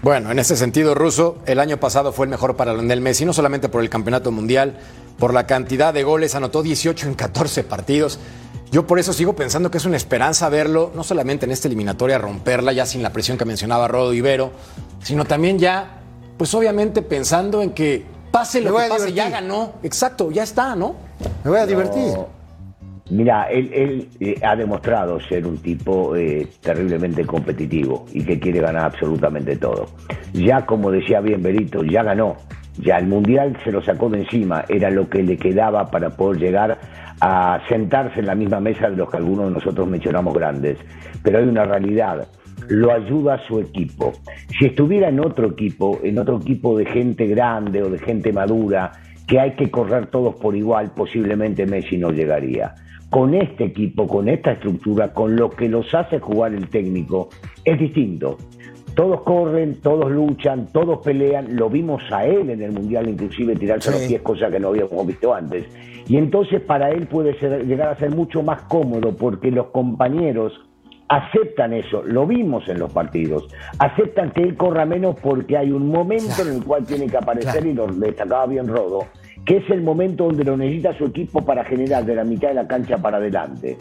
[0.01, 3.33] Bueno, en ese sentido, Russo, el año pasado fue el mejor para Lionel Messi, no
[3.33, 4.77] solamente por el campeonato mundial,
[5.17, 8.19] por la cantidad de goles, anotó 18 en 14 partidos.
[8.71, 12.17] Yo por eso sigo pensando que es una esperanza verlo, no solamente en esta eliminatoria,
[12.17, 14.51] romperla ya sin la presión que mencionaba Rodo Ibero,
[15.01, 16.01] sino también ya,
[16.37, 19.73] pues obviamente pensando en que pase lo que pase, ya ganó.
[19.83, 20.95] Exacto, ya está, ¿no?
[21.43, 22.17] Me voy a divertir.
[23.09, 28.61] Mira, él, él, eh, ha demostrado ser un tipo eh, terriblemente competitivo y que quiere
[28.61, 29.85] ganar absolutamente todo.
[30.33, 32.35] Ya, como decía bien Berito, ya ganó.
[32.77, 36.41] Ya el Mundial se lo sacó de encima, era lo que le quedaba para poder
[36.41, 36.77] llegar
[37.21, 40.77] a sentarse en la misma mesa de los que algunos de nosotros mencionamos grandes.
[41.23, 42.27] Pero hay una realidad,
[42.67, 44.13] lo ayuda a su equipo.
[44.59, 48.91] Si estuviera en otro equipo, en otro equipo de gente grande o de gente madura,
[49.27, 52.75] que hay que correr todos por igual, posiblemente Messi no llegaría.
[53.09, 57.29] Con este equipo, con esta estructura, con lo que los hace jugar el técnico,
[57.63, 58.37] es distinto.
[58.95, 61.55] Todos corren, todos luchan, todos pelean.
[61.55, 64.07] Lo vimos a él en el Mundial, inclusive tirarse a los Sí.
[64.09, 65.65] pies, cosa que no habíamos visto antes.
[66.07, 70.53] Y entonces para él puede ser- llegar a ser mucho más cómodo porque los compañeros
[71.07, 73.47] aceptan eso, lo vimos en los partidos,
[73.79, 77.51] aceptan que él corra menos porque hay un momento en el cual tiene que aparecer
[77.63, 77.67] Claro.
[77.69, 79.01] y lo destacaba bien Rodo,
[79.45, 82.55] que es el momento donde lo necesita su equipo para generar de la mitad de
[82.55, 83.77] la cancha para adelante.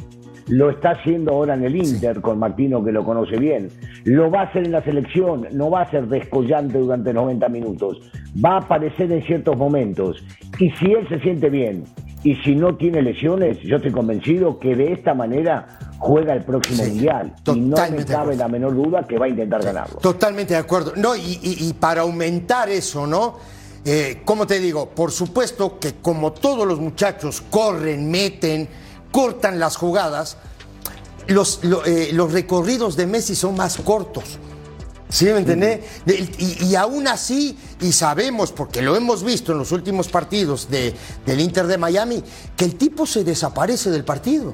[0.48, 3.70] Lo está haciendo ahora en el Inter con Martino que lo conoce bien.
[4.04, 7.98] Lo va a hacer en la selección, no va a ser descollante durante 90 minutos.
[8.44, 10.22] Va a aparecer en ciertos momentos.
[10.58, 11.84] Y si él se siente bien
[12.22, 15.66] y si no tiene lesiones, yo estoy convencido que de esta manera
[15.98, 17.34] juega el próximo Sí, Mundial.
[17.46, 19.96] Y no me cabe la menor duda que va a intentar ganarlo.
[19.98, 20.92] Totalmente de acuerdo.
[20.96, 23.38] No, y, y- y para aumentar eso, ¿no?
[23.86, 24.88] Eh, ¿Cómo te digo?
[24.90, 28.66] Por supuesto que como todos los muchachos corren, meten,
[29.14, 30.36] cortan las jugadas,
[31.28, 34.24] los, lo- eh, los recorridos de Messi son más cortos.
[35.08, 35.84] ¿Sí me entendés?
[36.38, 40.92] Y, y aún así, y sabemos, porque lo hemos visto en los últimos partidos de-
[41.24, 42.24] del Inter de Miami,
[42.56, 44.52] que el tipo se desaparece del partido.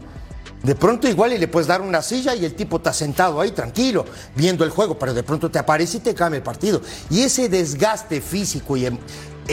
[0.63, 3.53] De pronto igual y le puedes dar una silla y el tipo está sentado ahí
[3.53, 4.05] tranquilo,
[4.37, 6.83] viendo el juego, pero de pronto te aparece y te cambia el partido.
[7.09, 8.99] Y ese desgaste físico y em-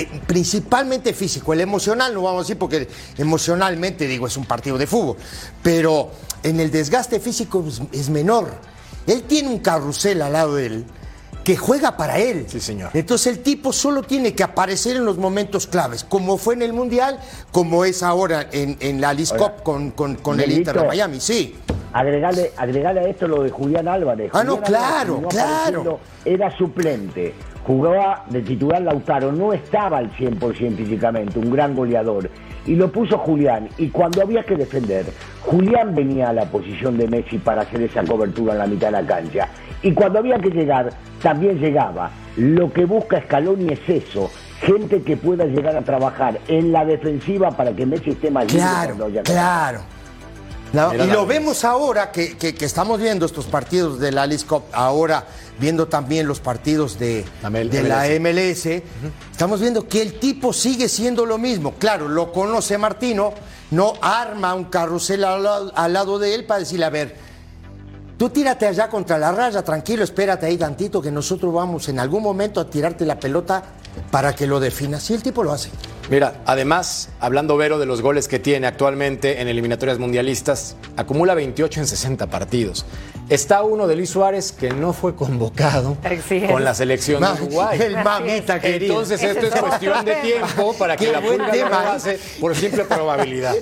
[0.01, 4.77] eh, principalmente físico, el emocional no vamos a decir porque emocionalmente digo es un partido
[4.77, 5.17] de fútbol,
[5.61, 6.11] pero
[6.43, 8.51] en el desgaste físico es, es menor.
[9.05, 10.85] Él tiene un carrusel al lado de él
[11.43, 12.45] que juega para él.
[12.49, 12.89] Sí, señor.
[12.93, 16.73] Entonces el tipo solo tiene que aparecer en los momentos claves, como fue en el
[16.73, 17.19] Mundial,
[17.53, 20.51] como es ahora en, en la Alice Cup con, con- con el.
[20.51, 21.19] Inter de Miami.
[21.21, 21.55] Sí.
[21.93, 24.29] Agregale, agregale a esto lo de Julián Álvarez.
[24.33, 25.99] Ah, no, Álvarez claro, claro.
[26.25, 27.33] Era suplente,
[27.67, 32.29] jugaba de titular Lautaro, no estaba al 100% físicamente, un gran goleador.
[32.65, 33.69] Y lo puso Julián.
[33.77, 35.05] Y cuando había que defender,
[35.45, 38.91] Julián venía a la posición de Messi para hacer esa cobertura en la mitad de
[38.93, 39.49] la cancha.
[39.83, 40.89] Y cuando había que llegar,
[41.21, 42.09] también llegaba.
[42.37, 44.29] Lo que busca Scaloni es eso.
[44.61, 48.59] Gente que pueda llegar a trabajar en la defensiva para que Messi esté más libre
[48.59, 49.79] Claro, claro.
[50.73, 51.39] No, y lo vez.
[51.39, 55.23] vemos ahora que, que- que estamos viendo estos partidos de la Alice Cup, ahora
[55.59, 58.65] viendo también los partidos de, La ML- de la MLS,
[59.31, 61.73] estamos viendo que el tipo sigue siendo lo mismo.
[61.79, 63.33] Claro, lo conoce Martino,
[63.71, 67.15] no arma un carrusel al, al lado de él para decirle, a ver,
[68.17, 72.23] tú tírate allá contra la raya, tranquilo, espérate ahí tantito que nosotros vamos en algún
[72.23, 73.63] momento a tirarte la pelota
[74.11, 74.99] para que lo defina.
[74.99, 75.69] Si el tipo lo hace.
[76.09, 81.81] Mira, además, hablando Vero de los goles que tiene actualmente en eliminatorias mundialistas, acumula 28
[81.81, 82.85] en 60 partidos.
[83.27, 85.97] Está uno de Luis Suárez que no fue convocado
[86.49, 87.77] con la selección de Uruguay.
[87.81, 88.93] el mamita querido.
[88.93, 91.95] Entonces esto es es cuestión de tiempo para que Qué la pulga tema, lo ¿eh?
[91.95, 93.55] hace por simple probabilidad.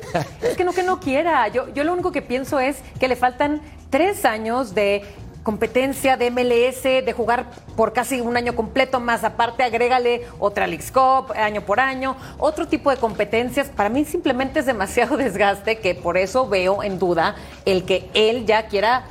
[0.44, 1.48] Es que no que no quiera.
[1.48, 5.04] Yo, yo lo único que pienso es que le faltan tres años de
[5.46, 10.92] competencia de MLS, de jugar por casi un año completo, más aparte agrégale otra Leagues
[10.92, 13.68] Cup año por año, otro tipo de competencias.
[13.68, 18.48] Para mí simplemente es demasiado desgaste que por eso veo en duda el que él
[18.48, 19.04] ya quiera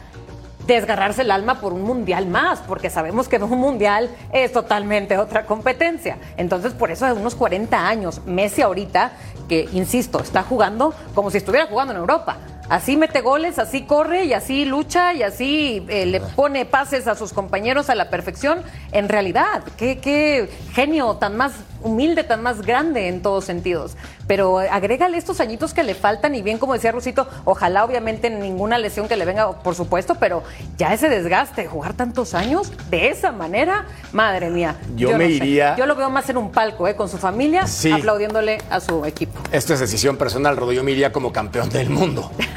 [0.66, 5.47] desgarrarse el alma por un mundial más, porque sabemos que un mundial es totalmente otra
[5.47, 6.18] competencia.
[6.37, 9.12] Entonces, por eso de unos 40 años, Messi ahorita,
[9.49, 12.38] que insisto, está jugando como si estuviera jugando en Europa.
[12.68, 17.14] Así mete goles, así corre y así lucha y así eh, le pone pases a
[17.14, 18.62] sus compañeros a la perfección.
[18.92, 23.96] En realidad, qué, qué genio tan más humilde, tan más grande en todos sentidos.
[24.27, 28.79] Pero agrégale estos añitos que le faltan y bien como decía Rusito, ojalá obviamente ninguna
[28.79, 30.42] lesión que le venga, por supuesto, pero
[30.79, 34.77] ya ese desgaste, jugar tantos años de esa manera, madre mía.
[34.96, 37.92] Yo me iría- Yo lo veo más en un palco, eh, con su familia, Sí.
[37.92, 39.38] aplaudiéndole a su equipo.
[39.53, 40.72] Esto es decisión personal, Rodo.
[40.72, 42.31] Yo me iría como campeón del mundo.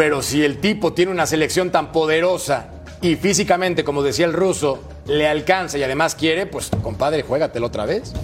[0.00, 2.68] Pero si el tipo tiene una selección tan poderosa
[3.02, 7.84] y físicamente, como decía el ruso, le alcanza y además quiere, pues compadre, juégatelo otra
[7.84, 8.14] vez.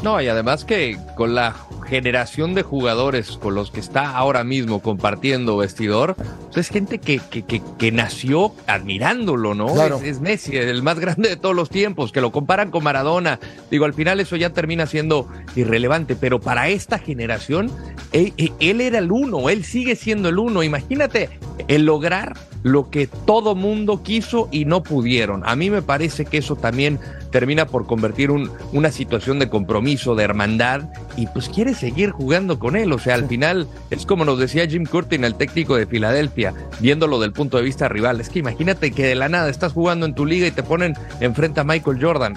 [0.00, 1.56] No, y además que con la
[1.88, 6.14] generación de jugadores con los que está ahora mismo compartiendo vestidor,
[6.46, 9.72] pues es gente que, que, que, que nació admirándolo, ¿no?
[9.72, 9.96] Claro.
[9.96, 13.40] Es, es Messi, el más grande de todos los tiempos, que lo comparan con Maradona.
[13.70, 17.70] Digo, al final eso ya termina siendo irrelevante, pero para esta generación,
[18.12, 20.62] él, él era el uno, él sigue siendo el uno.
[20.62, 21.30] Imagínate
[21.68, 25.42] el lograr lo que todo mundo quiso y no pudieron.
[25.46, 26.98] A mí me parece que eso también
[27.30, 30.82] termina por convertir un- una situación de compromiso, de hermandad,
[31.16, 32.92] y pues quiere seguir jugando con él.
[32.92, 37.18] O sea, al final es como nos decía Jim Curtin, el técnico de Filadelfia, viéndolo
[37.20, 38.20] del punto de vista rival.
[38.20, 40.94] Es que imagínate que de la nada estás jugando en tu liga y te ponen
[41.20, 42.34] enfrente a Michael Jordan.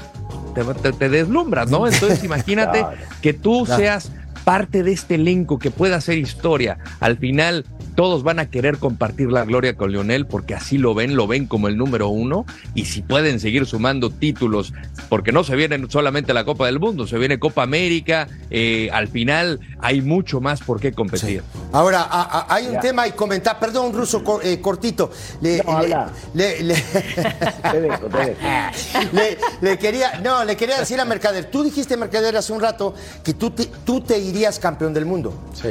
[0.56, 1.88] Te, te- te deslumbras, ¿no?
[1.88, 2.98] Entonces imagínate Claro.
[3.22, 3.82] que tú Claro.
[3.82, 4.12] seas
[4.44, 6.78] parte de este elenco que pueda hacer historia.
[7.00, 7.64] Al final,
[7.96, 11.46] todos van a querer compartir la gloria con Lionel porque así lo ven, lo ven
[11.48, 12.46] como el número uno.
[12.74, 14.74] Y si pueden seguir sumando títulos,
[15.10, 18.28] porque no se viene solamente la Copa del Mundo, se viene Copa América.
[18.54, 21.42] eh, al final, hay mucho más por qué competir.
[21.72, 22.80] Ahora, a- a- hay un Ya.
[22.82, 25.10] tema y comentar, perdón, ruso co- eh, cortito.
[25.42, 26.12] Le, No, le- habla.
[26.34, 26.76] le- le-
[27.72, 28.40] Te dejo, te dejo.
[29.14, 32.94] le- le quería, no, le quería decir a Mercader, tú dijiste, Mercader, hace un rato
[33.24, 35.34] que tú te, tú te irías campeón del mundo.
[35.54, 35.70] Sí.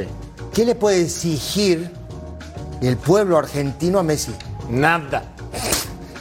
[0.53, 1.91] ¿Qué le puede exigir
[2.81, 4.33] el pueblo argentino a Messi?
[4.69, 5.23] Nada.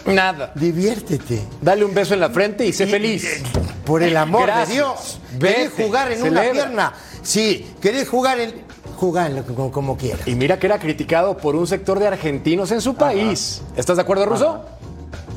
[0.07, 0.53] Nada.
[0.55, 1.43] Diviértete.
[1.61, 3.43] Dale un beso en la frente y sé feliz.
[3.85, 4.69] Por el amor Gracias.
[4.69, 5.21] de Dios.
[5.39, 6.93] ¿Querés jugar en una pierna?
[7.23, 7.75] Sí.
[7.81, 8.71] ¿Querés jugar en.
[8.97, 10.29] Jugarlo como, como quieras.
[10.29, 13.63] Y mira que era criticado por un sector de argentinos en su país.
[13.75, 14.63] ¿Estás de acuerdo, Ruso?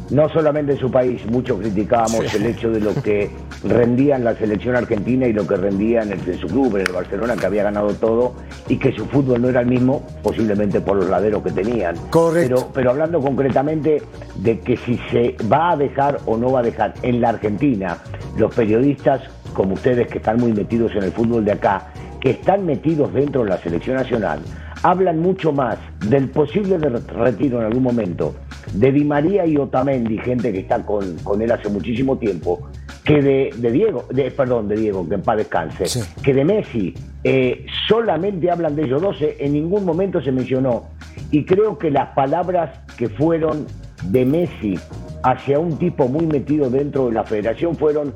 [0.09, 2.37] No solamente en su país, mucho criticábamos Sí.
[2.37, 3.31] el hecho de lo que
[3.63, 6.87] rendía en la selección argentina y lo que rendía en, el, en su club, en
[6.87, 8.33] el Barcelona, que había ganado todo
[8.67, 11.95] y que su fútbol no era el mismo, posiblemente por los laderos que tenían.
[12.09, 12.55] Correcto.
[12.55, 14.01] Pero, pero hablando concretamente
[14.35, 17.97] de que si se va a dejar o no va a dejar en la Argentina,
[18.37, 19.21] los periodistas
[19.53, 21.87] como ustedes que están muy metidos en el fútbol de acá,
[22.19, 24.39] que están metidos dentro de la selección nacional,
[24.81, 28.33] hablan mucho más del posible retiro en algún momento
[28.73, 32.69] de Di María y Otamendi, gente que está con, con él hace muchísimo tiempo,
[33.03, 35.99] que de, de Diego, de, perdón, de Diego, que en paz descanse, Sí.
[36.23, 40.85] que de Messi, eh, solamente hablan de ellos 12, en ningún momento se mencionó.
[41.31, 43.65] Y creo que las palabras que fueron
[44.05, 44.79] de Messi
[45.23, 48.13] hacia un tipo muy metido dentro de la federación fueron,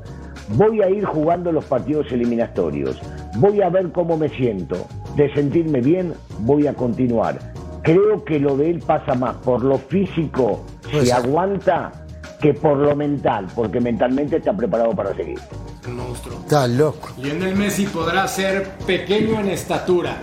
[0.56, 2.98] voy a ir jugando los partidos eliminatorios,
[3.36, 7.38] voy a ver cómo me siento, de sentirme bien, voy a continuar.
[7.82, 11.92] Creo que lo de él pasa más por lo físico, Pues si aguanta,
[12.40, 15.38] que por lo mental, porque mentalmente está preparado para seguir.
[15.86, 16.38] Un monstruo.
[16.40, 17.08] Está loco.
[17.18, 20.16] Lionel Messi podrá ser pequeño en estatura.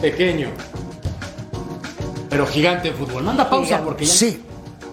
[0.00, 0.48] Pequeño.
[2.30, 3.24] Pero gigante en fútbol.
[3.24, 3.84] Manda pausa Gigante.
[3.86, 4.12] porque ya.
[4.12, 4.42] Sí.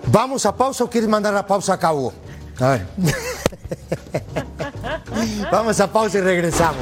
[0.08, 2.14] ¿Vamos a pausa o quieres mandar la pausa a Hugo?
[2.60, 2.86] A ver.
[5.52, 6.82] Vamos a pausa y regresamos.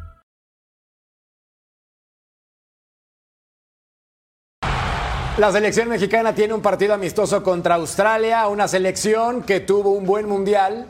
[5.37, 10.27] La selección mexicana tiene un partido amistoso contra Australia, una selección que tuvo un buen
[10.27, 10.85] mundial.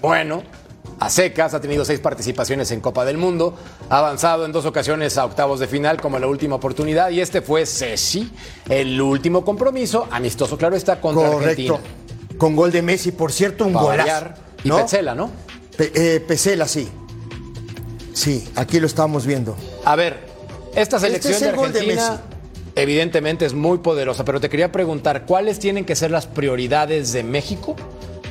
[0.00, 0.42] Bueno,
[0.98, 3.54] a secas, ha tenido seis participaciones en Copa del Mundo,
[3.90, 7.42] ha avanzado en dos ocasiones a octavos de final como la última oportunidad y este
[7.42, 8.32] fue Ceci,
[8.68, 11.74] el último compromiso, amistoso claro está, contra Correcto.
[11.74, 12.38] Argentina.
[12.38, 13.98] Con gol de Messi, por cierto, un Para golazo.
[14.08, 14.34] variar.
[14.64, 14.76] Y ¿no?
[14.78, 15.30] Petzela, ¿no?
[15.76, 16.88] Pe- eh, sí.
[18.14, 19.54] Sí, aquí lo estamos viendo.
[19.84, 20.26] A ver,
[20.74, 22.22] esta selección Este es el de gol de Argentina Messi.
[22.74, 27.22] Evidentemente es muy poderosa, pero te quería preguntar, ¿cuáles tienen que ser las prioridades de
[27.22, 27.76] México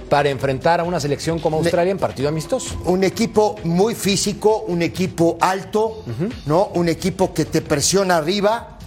[0.09, 2.79] para enfrentar a una selección como Australia en partido amistoso?
[2.85, 6.03] Un equipo muy físico, un equipo alto,
[6.45, 6.71] ¿no?
[6.73, 8.77] Un equipo que te presiona arriba,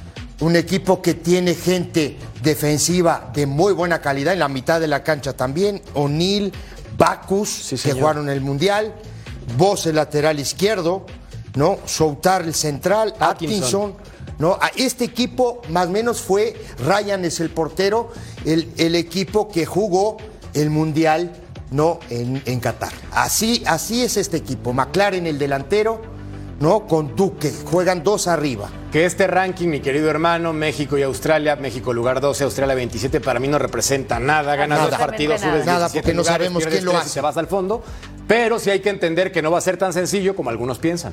[0.40, 5.02] un equipo que tiene gente defensiva de muy buena calidad en la mitad de la
[5.02, 5.80] cancha también.
[5.94, 6.52] O'Neill,
[6.98, 8.94] Bacus, que jugaron el Mundial,
[9.56, 11.04] Vos el lateral izquierdo,
[11.54, 11.78] ¿no?
[11.84, 13.92] Soutar el central, Atkinson.
[13.92, 13.94] Atkinson.
[14.38, 14.58] ¿No?
[14.60, 18.10] A este equipo más o menos fue, Ryan es el portero,
[18.44, 20.16] el, el equipo que jugó
[20.54, 21.32] el Mundial
[21.70, 21.98] ¿no?
[22.10, 22.92] en, en Qatar.
[23.12, 24.72] Así, así es este equipo.
[24.72, 26.00] McLaren el delantero,
[26.60, 26.86] ¿no?
[26.86, 28.70] Con Duque, juegan dos arriba.
[28.92, 33.40] Que este ranking, mi querido hermano, México y Australia, México lugar 12, Australia 27, para
[33.40, 34.54] mí no representa nada.
[34.54, 35.52] Ganas dos partidos, nada.
[35.52, 37.14] subes Nada, 17 porque no sabemos quién lo tres y hace.
[37.14, 37.82] te vas al fondo.
[38.28, 41.12] Pero sí hay que entender que no va a ser tan sencillo como algunos piensan.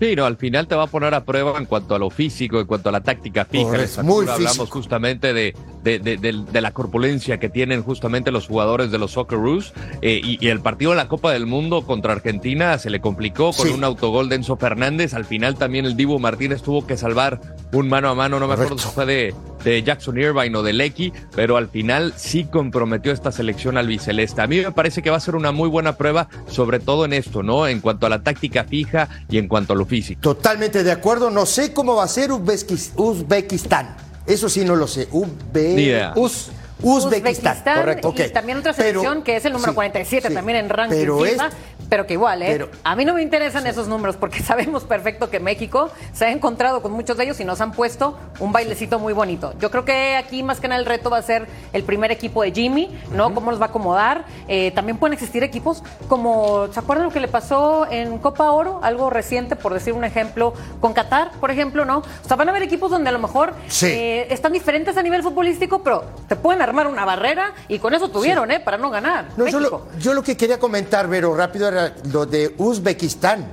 [0.00, 2.60] Sí, no, al final te va a poner a prueba en cuanto a lo físico,
[2.60, 3.76] en cuanto a la táctica fija.
[3.76, 4.02] Estatura.
[4.14, 4.66] muy Hablamos físico.
[4.66, 9.12] justamente de, de, de- de- de la corpulencia que tienen justamente los jugadores de los
[9.12, 9.72] Socceroos.
[10.00, 13.52] eh, y, y el partido en la Copa del Mundo contra Argentina se le complicó
[13.52, 13.72] con Sí.
[13.72, 15.14] un autogol de Enzo Fernández.
[15.14, 17.40] Al final también el Dibu Martínez tuvo que salvar
[17.72, 18.38] un mano a mano.
[18.40, 22.14] No me acuerdo si fue de, de Jackson Irvine o de Lecky, pero al final
[22.16, 24.40] sí comprometió esta selección albiceleste.
[24.40, 27.12] A mí me parece que va a ser una muy buena prueba, sobre todo en
[27.12, 27.66] esto, ¿no?
[27.66, 30.20] En cuanto a la táctica fija y en cuanto a lo físico.
[30.20, 31.30] Totalmente de acuerdo.
[31.30, 33.96] No sé cómo va a ser Uzbekis- Uzbekistán.
[34.26, 35.08] Eso sí no lo sé.
[35.10, 36.12] Uzbe-.
[36.16, 36.50] Uz-
[36.80, 37.52] Uzbekistán.
[37.56, 38.14] Uzbekistán Correcto.
[38.16, 40.34] y también otra Pero- selección que es el número sí, 47 sí.
[40.34, 41.54] también en ranking Pero FIFA, es-
[41.88, 42.48] pero que igual, ¿eh?
[42.52, 46.30] pero- a mí no me interesan esos números porque sabemos perfecto que México se ha
[46.30, 49.54] encontrado con muchos de ellos y nos han puesto un bailecito muy bonito.
[49.58, 52.42] Yo creo que aquí más que nada el reto va a ser el primer equipo
[52.42, 53.32] de Jimmy, ¿no?
[53.34, 54.24] Cómo nos va a acomodar.
[54.48, 58.80] Eh, también pueden existir equipos como, ¿se acuerdan lo que le pasó en Copa Oro?
[58.82, 61.98] Algo reciente, por decir un ejemplo, con Qatar, por ejemplo, ¿no?
[61.98, 63.86] O sea, van a haber equipos donde a lo mejor Sí.
[63.86, 68.08] eh, están diferentes a nivel futbolístico, pero te pueden armar una barrera y con eso
[68.08, 68.60] tuvieron, ¿eh?
[68.60, 69.26] Para no ganar.
[69.36, 71.66] No, yo lo, yo lo que quería comentar, Vero, rápido
[72.12, 73.46] lo de Uzbekistán.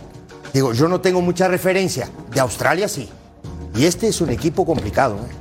[0.54, 2.10] Digo, yo no tengo mucha referencia.
[2.34, 3.10] De Australia sí.
[3.76, 5.16] Y este es un equipo complicado.
[5.16, 5.34] ¿eh?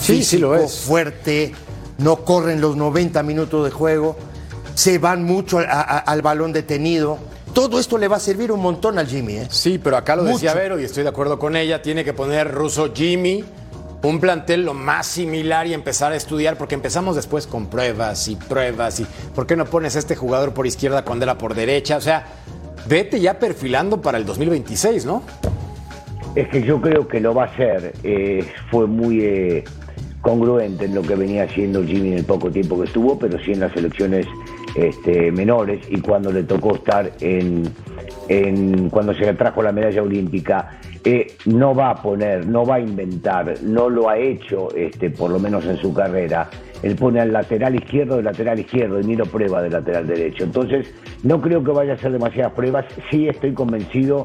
[0.00, 0.78] Sí, sí lo Físico, es.
[0.80, 1.52] Fuerte,
[1.98, 4.16] no corren los 90 minutos de juego,
[4.74, 7.18] se van mucho a- a- al balón detenido.
[7.54, 9.34] Todo esto le va a servir un montón al Jimmy.
[9.38, 9.48] ¿eh?
[9.50, 10.54] Sí, pero acá lo decía.
[10.54, 11.82] Vero y estoy de acuerdo con ella.
[11.82, 13.44] Tiene que poner ruso Jimmy,
[14.02, 18.36] un plantel lo más similar y empezar a estudiar, porque empezamos después con pruebas y
[18.36, 19.00] pruebas.
[19.00, 21.96] y ¿Por qué no pones a este jugador por izquierda cuando era por derecha?
[21.96, 22.24] O sea,
[22.88, 25.22] vete ya perfilando para el 2026, ¿no?
[26.34, 27.94] Es que yo creo que lo va a hacer.
[28.04, 29.64] Eh, fue muy eh,
[30.20, 33.52] congruente en lo que venía haciendo Jimmy en el poco tiempo que estuvo, pero sí
[33.52, 34.26] en las selecciones
[34.76, 37.64] este, menores y cuando le tocó estar en,
[38.28, 40.78] en- cuando se le trajo la medalla olímpica.
[41.46, 45.38] No va a poner, no va a inventar, no lo ha hecho, este, por lo
[45.38, 46.48] menos en su carrera.
[46.82, 50.44] Él pone al lateral izquierdo del lateral izquierdo y ni lo prueba del lateral derecho.
[50.44, 50.92] Entonces,
[51.22, 52.86] no creo que vaya a hacer demasiadas pruebas.
[53.10, 54.24] Sí estoy convencido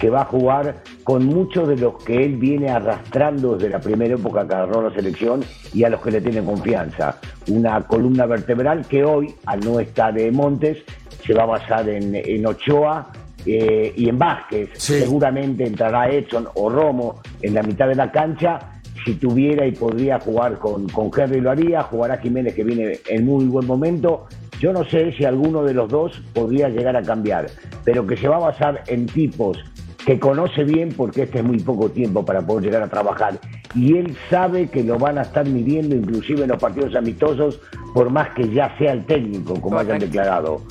[0.00, 4.14] que va a jugar con muchos de los que él viene arrastrando desde la primera
[4.14, 7.20] época que agarró la selección y a los que le tiene confianza.
[7.48, 10.78] Una columna vertebral que hoy, al no estar de Montes,
[11.24, 13.12] se va a basar en, en Ochoa
[13.46, 14.70] eh, y en Vázquez.
[14.74, 15.00] Sí.
[15.00, 18.80] Seguramente entrará Edson o Romo en la mitad de la cancha.
[19.04, 23.24] Si tuviera y podría jugar con, con Henry lo haría, jugará Jiménez que viene en
[23.24, 24.26] muy buen momento.
[24.60, 27.46] Yo no sé si alguno de los dos podría llegar a cambiar,
[27.84, 29.58] pero que se va a basar en tipos
[30.06, 33.38] que conoce bien porque este es muy poco tiempo para poder llegar a trabajar
[33.74, 37.60] y él sabe que lo van a estar midiendo inclusive en los partidos amistosos
[37.94, 40.62] por más que ya sea el técnico como hayan declarado.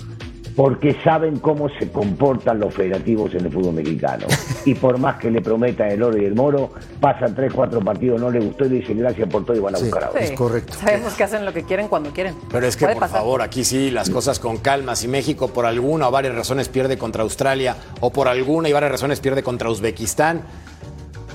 [0.55, 4.27] Porque saben cómo se comportan los federativos en el fútbol mexicano.
[4.63, 8.21] Y por más que le prometan el oro y el moro, pasan tres, cuatro partidos,
[8.21, 10.21] no le gustó y dicen gracias por todo y van a buscar a otro.
[10.21, 10.35] Sí,
[10.79, 12.35] Sabemos que hacen lo que quieren cuando quieren.
[12.51, 13.21] Pero es que, por pasar.
[13.21, 14.95] favor, aquí sí, las cosas con calma.
[14.95, 18.91] Si México por alguna o varias razones pierde contra Australia, o por alguna y varias
[18.91, 20.43] razones pierde contra Uzbekistán,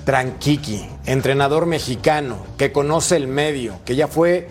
[0.06, 4.46] Tranquiqui, entrenador mexicano que conoce el medio, que ya fue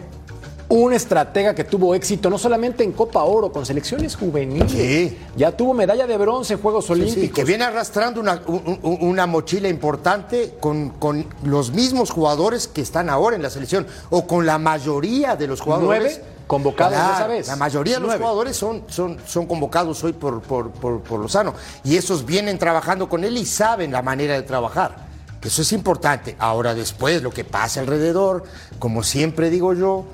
[0.67, 5.13] un estratega que tuvo éxito no solamente en Copa Oro, con selecciones juveniles.
[5.37, 7.21] Ya tuvo medalla de bronce en Juegos Sí, Olímpicos.
[7.21, 12.67] sí, que viene arrastrando una, un- un- una mochila importante con, con los mismos jugadores
[12.67, 16.13] que están ahora en la selección o con la mayoría de los jugadores.
[16.17, 17.47] Nueve convocados de esa vez.
[17.47, 21.55] La mayoría de los jugadores son, son, son convocados hoy por, por, por, por Lozano
[21.83, 25.07] y esos vienen trabajando con él y saben la manera de trabajar.
[25.41, 26.35] Que eso es importante.
[26.37, 28.43] Ahora después lo que pasa alrededor,
[28.77, 30.05] como siempre digo yo,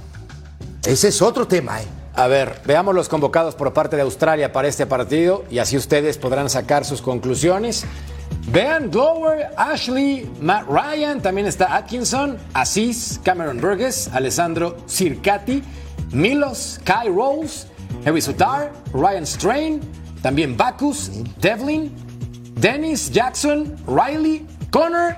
[0.86, 1.82] ese es otro tema.
[1.82, 1.86] ¿eh?
[2.16, 6.18] A ver, veamos los convocados por parte de Australia para este partido y así ustedes
[6.18, 7.86] podrán sacar sus conclusiones.
[8.48, 15.64] Vean Glover, Ashley, Matt Ryan, también está Atkinson, Asís, Cameron Burgess, Alessandro Circati,
[16.12, 17.68] Milos, Kai Rose,
[18.06, 19.82] Harry Sutar, Ryan Strain,
[20.22, 21.94] también Bacchus, Devlin,
[22.56, 25.16] Dennis Jackson, Riley, Connor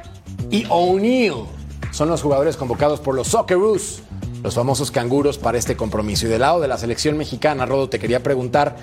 [0.52, 1.46] y O'Neill.
[1.92, 4.04] Son los jugadores convocados por los Socceroos,
[4.44, 6.28] los famosos canguros para este compromiso.
[6.28, 8.76] Y del lado de la selección mexicana, Rodo, te quería preguntar,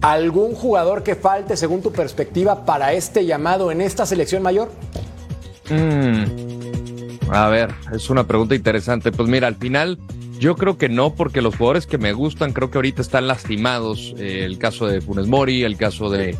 [0.00, 4.70] ¿algún jugador que falte según tu perspectiva para este llamado en esta selección mayor?
[5.70, 9.12] Mm, A ver, es una pregunta interesante.
[9.12, 9.98] Pues mira, al final
[10.38, 14.14] yo creo que no, porque los jugadores que me gustan creo que ahorita están lastimados.
[14.18, 16.36] Eh, el caso de Funes Mori, el caso de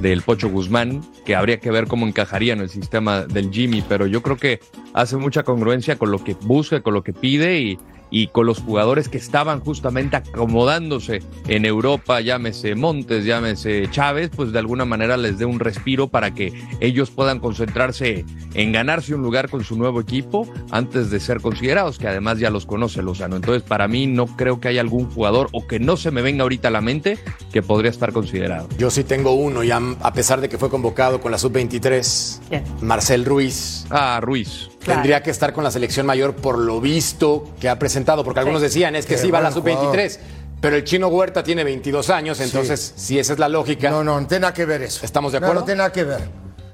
[0.00, 4.06] del Pocho Guzmán, que habría que ver cómo encajaría en el sistema del Jimmy, pero
[4.06, 4.60] yo creo que
[4.94, 7.78] hace mucha congruencia con lo que busca, con lo que pide y,
[8.10, 14.52] y con los jugadores que estaban justamente acomodándose en Europa, llámese Montes, llámese Chávez, pues
[14.52, 19.22] de alguna manera les dé un respiro para que ellos puedan concentrarse en ganarse un
[19.22, 23.36] lugar con su nuevo equipo antes de ser considerados, que además ya los conoce Lozano.
[23.36, 26.42] Entonces, para mí no creo que haya algún jugador o que no se me venga
[26.42, 27.18] ahorita a la mente
[27.52, 28.68] que podría estar considerado.
[28.78, 29.80] Yo sí tengo uno, y a,
[30.14, 32.64] pesar de que fue convocado con la sub-23, ¿Quién?
[32.82, 33.86] Marcel Ruiz.
[33.90, 34.70] Ah, Ruiz.
[34.84, 38.62] Tendría que estar con la selección mayor por lo visto que ha presentado, porque algunos
[38.62, 40.18] decían es que Qué sí va a la buen sub-23,
[40.60, 44.20] pero el chino Huerta tiene 22 años, entonces si esa es la lógica, No, no,
[44.20, 45.04] no tiene nada que ver eso.
[45.04, 45.60] ¿Estamos de No, acuerdo?
[45.60, 46.20] No, tiene nada que ver.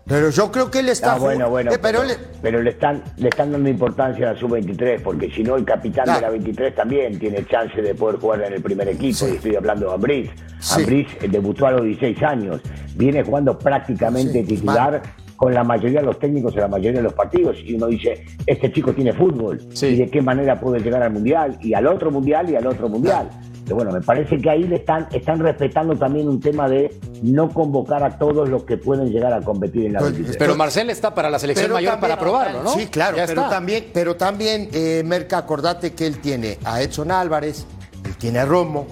[0.09, 1.15] Pero yo creo que él está.
[1.15, 2.03] Ah, bueno, bueno, Eh, pero
[2.41, 6.05] pero, le, están, le están dando importancia a la sub-23, porque si no, el capitán
[6.05, 6.21] Claro.
[6.21, 9.31] de la 23 también tiene chance de poder jugar en el primer equipo, Sí.
[9.33, 10.31] y estoy hablando de Ambriz.
[10.61, 10.75] Sí.
[10.81, 12.61] Ambriz eh, debutó a los 16 años,
[12.95, 15.03] viene jugando prácticamente Sí, titular
[15.37, 18.25] con la mayoría de los técnicos en la mayoría de los partidos, y uno dice,
[18.47, 19.87] este chico tiene fútbol, Sí.
[19.89, 22.89] y de qué manera puede llegar al Mundial, y al otro Mundial, y al otro
[22.89, 23.29] Mundial.
[23.65, 27.49] Pero bueno, me parece que ahí le están, están respetando también un tema de no
[27.51, 30.37] convocar a todos los que pueden llegar a competir en la Pues, 23.
[30.39, 32.71] pero Marcel está para la selección pero mayor también- para probarlo, ¿no?
[32.71, 33.51] Sí, claro, Ya pero está.
[33.53, 37.67] también, pero también, eh, Merca, acordate que él tiene a Edson Álvarez,
[38.05, 38.87] él tiene a Romo,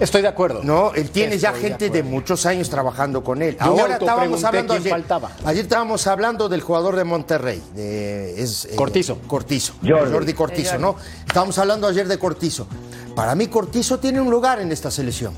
[0.00, 0.62] Estoy de acuerdo.
[0.62, 0.92] ¿no?
[0.94, 3.56] Él tiene ya Estoy gente de, muchos años trabajando con él.
[3.58, 4.92] Yo Ahora estábamos hablando quién ayer.
[4.92, 5.30] faltaba.
[5.44, 9.18] Ayer estábamos hablando del jugador de Monterrey, de, es, eh, Cortizo.
[9.26, 9.74] Cortizo.
[9.86, 10.12] Jordi.
[10.12, 10.96] Jordi Cortizo, ¿no?
[11.26, 12.66] Estábamos hablando ayer de Cortizo.
[13.14, 15.34] Para mí, Cortizo tiene un lugar en esta selección.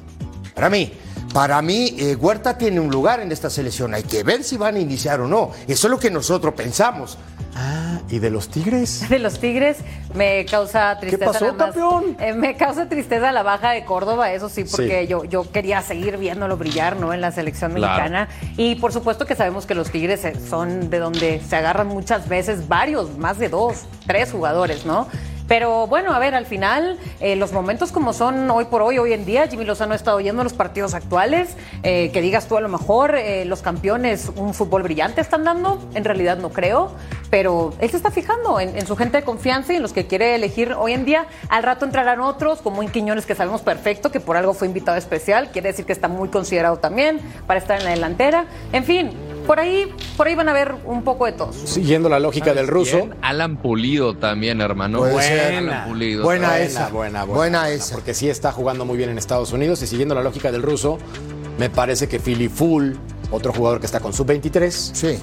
[0.54, 0.92] Para mí.
[1.34, 3.92] Para mí, eh, Huerta tiene un lugar en esta selección.
[3.92, 5.50] Hay que ver si van a iniciar o no.
[5.68, 7.18] Eso es lo que nosotros pensamos.
[7.58, 9.08] Ah, ¿y de los Tigres?
[9.08, 9.78] De los Tigres
[10.14, 11.32] me causa tristeza.
[11.32, 11.64] pasó, nada más.
[11.74, 12.16] campeón?
[12.20, 15.06] Eh, me causa tristeza la baja de Córdoba, eso sí, porque Sí.
[15.08, 17.14] Yo, yo quería seguir viéndolo brillar ¿no?
[17.14, 17.94] en la selección Claro.
[17.94, 18.28] mexicana.
[18.58, 22.28] Y por supuesto que sabemos que los Tigres eh, son de donde se agarran muchas
[22.28, 25.08] veces varios, más de dos, tres jugadores, ¿no?
[25.48, 29.12] Pero bueno, a ver, al final, eh, los momentos como son hoy por hoy, hoy
[29.12, 32.60] en día, Jimmy Lozano ha estado oyendo los partidos actuales, eh, que digas tú a
[32.60, 36.90] lo mejor, eh, los campeones un fútbol brillante están dando, en realidad no creo,
[37.30, 40.06] pero él se está fijando en, en su gente de confianza y en los que
[40.06, 41.26] quiere elegir hoy en día.
[41.48, 44.96] Al rato entrarán otros, como en Quiñones, que sabemos perfecto, que por algo fue invitado
[44.98, 48.46] especial, quiere decir que está muy considerado también para estar en la delantera.
[48.72, 49.12] En fin,
[49.46, 51.56] por ahí, por ahí van a ver un poco de todos.
[51.64, 52.96] Siguiendo la lógica del ruso.
[52.98, 54.98] Bien, Alan Pulido también, hermano.
[55.00, 55.58] Buena.
[55.58, 56.24] Alan Pulido.
[56.24, 56.88] Buena Buena, esa.
[56.88, 57.94] buena, buena, Buena esa.
[57.94, 60.98] Porque sí está jugando muy bien en Estados Unidos y siguiendo la lógica del ruso,
[61.58, 62.92] me parece que Philly Full,
[63.30, 65.18] otro jugador que está con sub-23, Sí.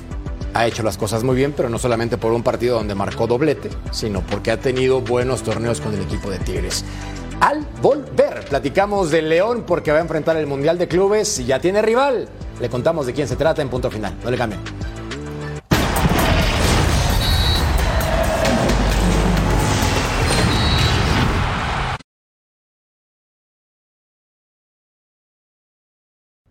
[0.53, 3.69] ha hecho las cosas muy bien, pero no solamente por un partido donde marcó doblete,
[3.91, 6.85] sino porque ha tenido buenos torneos con el equipo de Tigres.
[7.39, 11.59] Al volver, platicamos de León porque va a enfrentar el Mundial de Clubes y ya
[11.59, 12.29] tiene rival.
[12.59, 14.13] Le contamos de quién se trata en punto final.
[14.23, 14.59] No le cambien.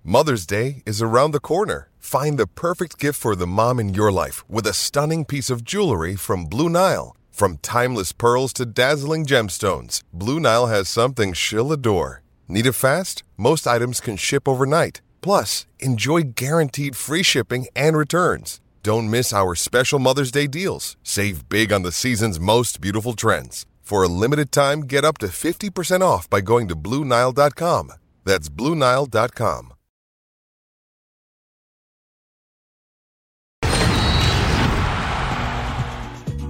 [0.05, 1.89] Mother's Day is around the corner.
[1.99, 5.65] Find the perfect gift for the mom in your life with a stunning piece of
[5.65, 7.17] jewelry from Blue Nile.
[7.31, 12.21] From timeless pearls to dazzling gemstones, Blue Nile has something she'll adore.
[12.47, 13.23] Need it fast?
[13.39, 15.01] Most items can ship overnight.
[15.23, 18.61] Plus, enjoy guaranteed free shipping and returns.
[18.83, 20.97] Don't miss our special Mother's Day deals.
[21.03, 23.65] Save big on the season's most beautiful trends.
[23.81, 27.93] For a limited time, get up to 50% off by going to BlueNile.com.
[28.25, 29.73] That's BlueNile.com.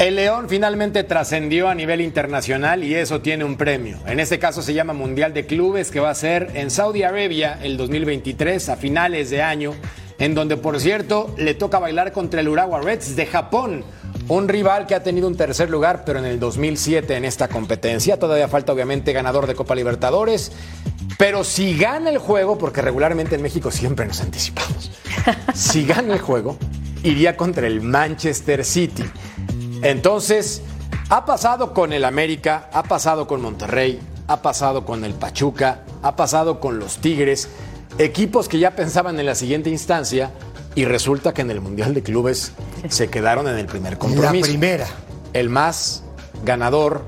[0.02, 3.98] El León finalmente trascendió a nivel internacional y eso tiene un premio.
[4.04, 7.60] En este caso se llama Mundial de Clubes que va a ser en Saudi Arabia
[7.62, 9.74] el 2023 a finales de año,
[10.18, 13.84] en donde por cierto le toca bailar contra el Urawa Reds de Japón,
[14.26, 18.18] un rival que ha tenido un tercer lugar pero en el 2007 en esta competencia.
[18.18, 20.50] Todavía falta obviamente ganador de Copa Libertadores,
[21.16, 24.90] pero si gana el juego, porque regularmente en México siempre nos anticipamos,
[25.54, 26.58] si gana el juego,
[27.04, 29.04] iría contra el Manchester City.
[29.82, 30.62] Entonces,
[31.08, 36.16] ha pasado con el América, ha pasado con Monterrey, ha pasado con el Pachuca, ha
[36.16, 37.48] pasado con los Tigres,
[37.98, 40.30] equipos que ya pensaban en la siguiente instancia
[40.74, 42.52] y resulta que en el Mundial de Clubes
[42.88, 44.46] se quedaron en el primer compromiso.
[44.46, 44.86] La primera.
[45.32, 46.02] El más
[46.44, 47.04] ganador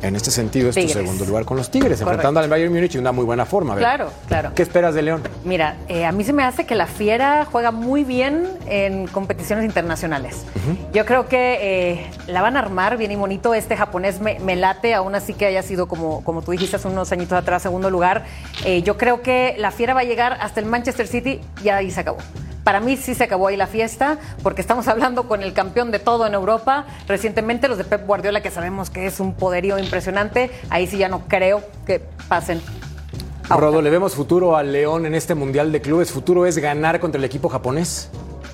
[0.00, 0.92] en este sentido es Tigres.
[0.92, 2.10] tu segundo lugar con los Tigres, Correcto.
[2.10, 3.76] enfrentando al Bayern Múnich de una muy buena forma.
[3.76, 4.52] Claro, claro.
[4.54, 5.22] ¿Qué esperas de León?
[5.44, 9.64] Mira, eh, a mí se me hace que la Fiera juega muy bien en competiciones
[9.64, 10.44] internacionales.
[10.92, 13.54] Yo creo que eh, la van a armar bien y bonito.
[13.54, 16.88] Este japonés me, me late, aún así que haya sido, como, como tú dijiste hace
[16.88, 18.24] unos añitos atrás, segundo lugar.
[18.64, 21.90] Eh, yo creo que la Fiera va a llegar hasta el Manchester City y ahí
[21.90, 22.18] se acabó.
[22.68, 25.98] Para mí sí se acabó ahí la fiesta, porque estamos hablando con el campeón de
[25.98, 26.84] todo en Europa.
[27.06, 31.08] Recientemente los de Pep Guardiola, que sabemos que es un poderío impresionante, ahí sí ya
[31.08, 32.60] no creo que pasen.
[33.48, 36.12] Rodo, ¿le vemos futuro al León en este Mundial de Clubes?
[36.12, 38.10] ¿Futuro es ganar contra el equipo japonés?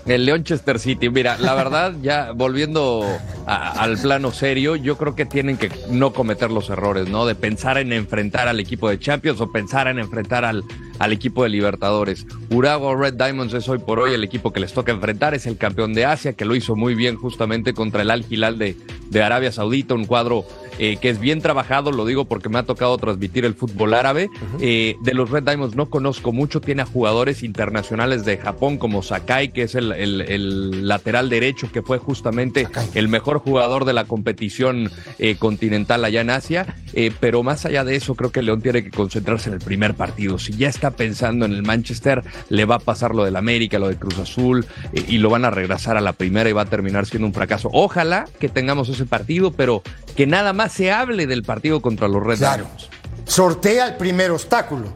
[0.07, 3.05] El Leonchester City, mira, la verdad, ya volviendo
[3.47, 7.25] a- al plano serio, yo creo que tienen que no cometer los errores, ¿no?
[7.25, 10.63] De pensar en enfrentar al equipo de Champions o pensar en enfrentar al,
[10.99, 12.27] al equipo de Libertadores.
[12.51, 15.57] Urawa Red Diamonds es hoy por hoy el equipo que les toca enfrentar, es el
[15.57, 18.77] campeón de Asia, que lo hizo muy bien justamente contra el Al Hilal de,
[19.09, 20.45] de Arabia Saudita, un cuadro
[20.79, 24.29] eh, que es bien trabajado, lo digo porque me ha tocado transmitir el fútbol árabe.
[24.61, 29.03] Eh, de los Red Diamonds no conozco mucho, tiene a jugadores internacionales de Japón como
[29.03, 33.93] Sakai, que es el, el- el lateral derecho, que fue justamente el mejor jugador de
[33.93, 36.77] la competición eh, continental allá en Asia.
[37.21, 40.39] Pero más allá de eso, creo que León tiene que concentrarse en el primer partido.
[40.39, 43.89] Si ya está pensando en el Manchester, le va a pasar lo del América, lo
[43.89, 47.07] de Cruz Azul, y lo van a regresar a la primera y va a terminar
[47.07, 47.69] siendo un fracaso.
[47.73, 49.83] Ojalá que tengamos ese partido, pero
[50.15, 52.65] que nada más se hable del partido contra los Red Claro.
[52.65, 52.89] Diamonds.
[53.27, 54.89] Sortea el primer obstáculo.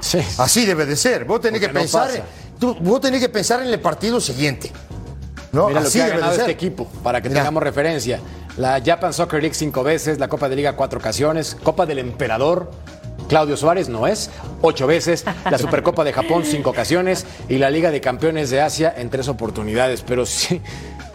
[0.00, 0.18] Sí.
[0.38, 1.24] Así debe de ser.
[1.24, 2.22] Vos tenés Porque que no pensar, pasa.
[2.58, 4.70] tú- vos tenés que pensar en el partido siguiente.
[5.52, 5.68] ¿no?
[5.68, 6.50] Mira lo Así que ha debe de ganado ser.
[6.50, 7.40] este equipo, para que Mira.
[7.42, 8.20] tengamos referencia.
[8.56, 12.70] La Japan Soccer League cinco veces, la Copa de Liga cuatro ocasiones, Copa del Emperador,
[13.28, 14.30] Claudio Suárez no es,
[14.62, 18.92] ocho veces, la Supercopa de Japón cinco ocasiones y la Liga de Campeones de Asia
[18.96, 20.02] en tres oportunidades.
[20.06, 20.60] Pero sí,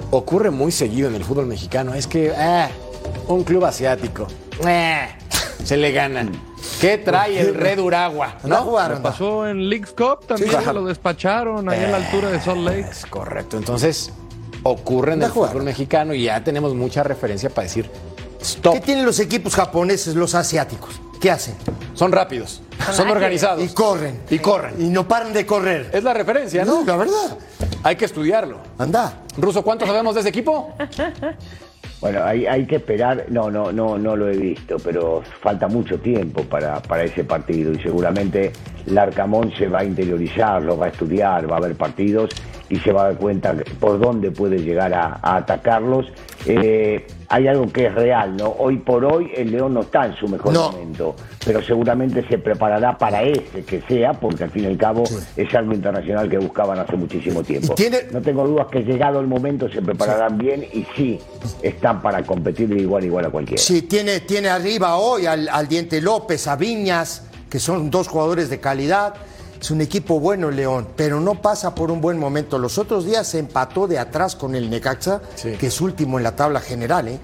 [0.09, 1.93] ocurre muy seguido en el fútbol mexicano.
[1.93, 2.69] Es que ah,
[3.27, 4.27] un club asiático
[4.65, 5.07] ah,
[5.63, 6.31] se le ganan.
[6.81, 8.37] ¿Qué trae el Red Uragua?
[8.43, 8.57] ¿No?
[8.63, 9.09] jugar, Lo anda.
[9.11, 10.73] pasó en Leagues Cup también, claro.
[10.73, 12.85] lo despacharon ahí en la altura de Salt Lake.
[12.89, 13.57] Es correcto.
[13.57, 14.11] Entonces,
[14.63, 15.51] ocurre en Anda el a jugar.
[15.51, 17.89] fútbol mexicano y ya tenemos mucha referencia para decir
[18.41, 18.75] stop.
[18.75, 21.01] ¿Qué tienen los equipos japoneses, los asiáticos?
[21.19, 21.55] ¿Qué hacen?
[21.95, 22.61] Son rápidos,
[22.93, 23.61] son, organizados.
[23.63, 24.21] Y corren.
[24.29, 24.75] Y corren.
[24.81, 25.89] Y no paran de correr.
[25.91, 26.79] Es la referencia, ¿no?
[26.79, 27.37] No, la verdad.
[27.83, 28.59] Hay que estudiarlo.
[28.77, 29.23] Anda.
[29.37, 30.73] Ruso, ¿cuánto sabemos de ese equipo?
[32.01, 35.99] Bueno, hay, hay que esperar, no, no, no, no lo he visto, pero falta mucho
[35.99, 38.53] tiempo para, para ese partido y seguramente
[38.85, 42.29] Larcamón se va a interiorizar, lo va a estudiar, va a ver partidos
[42.69, 46.05] y se va a dar cuenta por dónde puede llegar a, a atacarlos.
[46.45, 48.47] Eh, hay algo que es real, ¿no?
[48.57, 50.71] Hoy por hoy el León no está en su mejor No.
[50.71, 51.15] momento,
[51.45, 55.03] pero seguramente se preparará para ese que sea, porque al fin y al cabo
[55.35, 57.75] es algo internacional que buscaban hace muchísimo tiempo.
[57.75, 61.19] Tiene- No tengo dudas que llegado el momento se prepararán bien y sí,
[61.61, 63.61] están para competir de igual a igual a cualquiera.
[63.61, 68.49] Sí, tiene, tiene arriba hoy al, al Diente López, a Viñas, que son dos jugadores
[68.49, 69.13] de calidad.
[69.61, 72.57] Es un equipo bueno el León, pero no pasa por un buen momento.
[72.57, 75.51] Los otros días se empató de atrás con el Necaxa, Sí.
[75.59, 77.09] que es último en la tabla general.
[77.09, 77.19] ¿eh?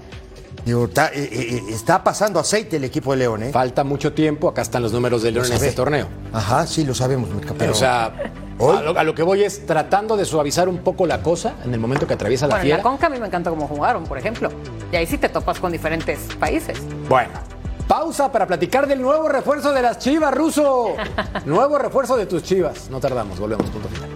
[0.64, 3.42] Digo, está, eh, eh, está pasando aceite el equipo de León.
[3.44, 3.52] ¿eh?
[3.52, 6.08] Falta mucho tiempo, acá están los números de León en este torneo.
[6.32, 8.12] Ajá, sí, lo sabemos, Mirka, pero o sea,
[8.58, 11.54] Hoy- a lo, a lo que voy es tratando de suavizar un poco la cosa
[11.64, 12.82] en el momento que atraviesa la Bueno, en la.
[12.82, 14.50] Conca a mí me encanta cómo jugaron, por ejemplo.
[14.92, 16.78] Y ahí sí te topas con diferentes países.
[17.08, 17.30] Bueno,
[17.86, 20.94] Pausa para platicar del nuevo refuerzo de las Chivas, Ruso.
[21.44, 22.90] nuevo refuerzo de tus Chivas.
[22.90, 24.15] No tardamos, volvemos, punto final.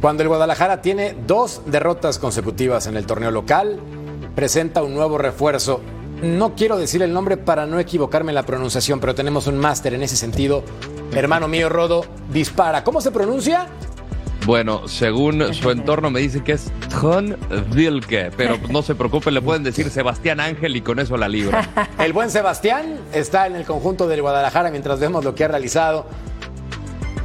[0.00, 3.80] Cuando el Guadalajara tiene dos derrotas consecutivas en el torneo local,
[4.34, 5.80] presenta un nuevo refuerzo.
[6.22, 9.94] No quiero decir el nombre para no equivocarme en la pronunciación, pero tenemos un máster
[9.94, 10.62] en ese sentido.
[11.12, 12.84] Hermano mío, Rodo, dispara.
[12.84, 13.68] ¿Cómo se pronuncia?
[14.44, 16.70] Bueno, según su entorno me dice que es
[17.00, 17.36] John
[17.74, 21.68] Wilke, pero no se preocupe, le pueden decir Sebastián Ángel y con eso la libra.
[21.98, 26.06] El buen Sebastián está en el conjunto del Guadalajara mientras vemos lo que ha realizado.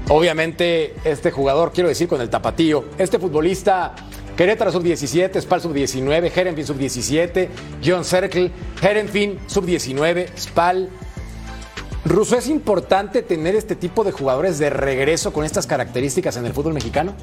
[0.09, 3.95] Obviamente, este jugador, quiero decir con el tapatío, este futbolista,
[4.35, 7.47] Querétaro sub-17, Spal sub-19, Herenfin sub-17,
[7.83, 10.89] John Cercle, Herenfin sub-19, Spal.
[12.05, 16.53] Russo, ¿es importante tener este tipo de jugadores de regreso con estas características en el
[16.53, 17.13] fútbol mexicano?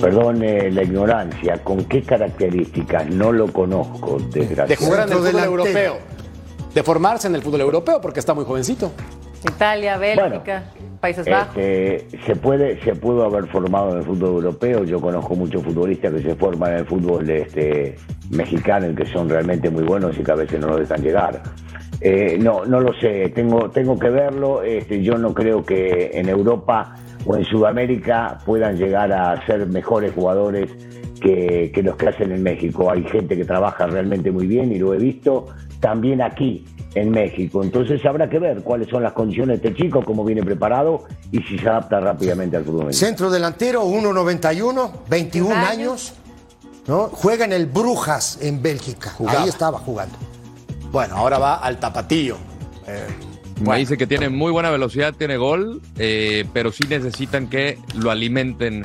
[0.00, 3.08] Perdone la ignorancia, ¿con qué características?
[3.08, 5.98] No lo conozco, De jugar en el fútbol europeo.
[6.74, 8.92] De formarse en el fútbol europeo, porque está muy jovencito.
[9.44, 10.64] Italia, Bélgica,
[11.00, 11.56] Países Bajos.
[11.56, 14.84] Este, se puede, se pudo haber formado en el fútbol europeo.
[14.84, 17.96] Yo conozco muchos futbolistas que se forman en el fútbol este,
[18.30, 21.42] mexicano y que son realmente muy buenos y que a veces no lo dejan llegar.
[22.00, 23.28] Eh, no, no lo sé.
[23.34, 24.62] Tengo, tengo que verlo.
[24.62, 30.12] Este, yo no creo que en Europa o en Sudamérica puedan llegar a ser mejores
[30.12, 30.70] jugadores
[31.20, 32.90] que, que los que hacen en México.
[32.90, 35.46] Hay gente que trabaja realmente muy bien y lo he visto
[35.80, 36.64] también aquí
[36.94, 37.62] en México.
[37.62, 41.38] Entonces habrá que ver cuáles son las condiciones de este chico, cómo viene preparado y
[41.42, 42.92] si se adapta rápidamente al fútbol.
[42.94, 46.14] Centro delantero, 1.91, 21 años.
[46.86, 47.08] ¿no?
[47.08, 49.14] Juega en el Brujas en Bélgica.
[49.26, 50.16] Ahí estaba jugando.
[50.92, 52.36] Bueno, ahora va al tapatillo.
[52.86, 53.06] Eh,
[53.60, 58.10] Me dice que tiene muy buena velocidad, tiene gol, eh, pero sí necesitan que lo
[58.10, 58.84] alimenten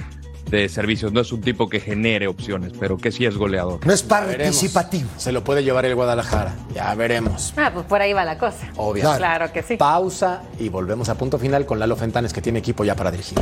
[0.49, 1.11] de servicios.
[1.13, 3.85] No es un tipo que genere opciones, pero que sí es goleador.
[3.85, 5.09] No es participativo.
[5.17, 6.55] Se lo puede llevar el Guadalajara.
[6.73, 7.53] Ya veremos.
[7.57, 8.71] Ah, pues por ahí va la cosa.
[8.77, 9.13] Obvio.
[9.17, 9.77] Claro que sí.
[9.77, 13.39] Pausa y volvemos a punto final con Lalo Fentanes, que tiene equipo ya para dirigir.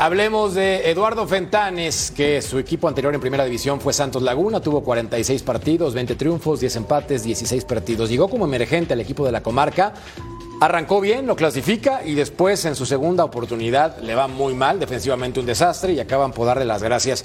[0.00, 4.84] Hablemos de Eduardo Fentanes, que su equipo anterior en primera división fue Santos Laguna, tuvo
[4.84, 8.08] 46 partidos, 20 triunfos, 10 empates, 16 partidos.
[8.08, 9.94] Llegó como emergente al equipo de la comarca,
[10.60, 15.38] Arrancó bien, lo clasifica y después en su segunda oportunidad le va muy mal, defensivamente
[15.38, 17.24] un desastre y acaban por darle las gracias.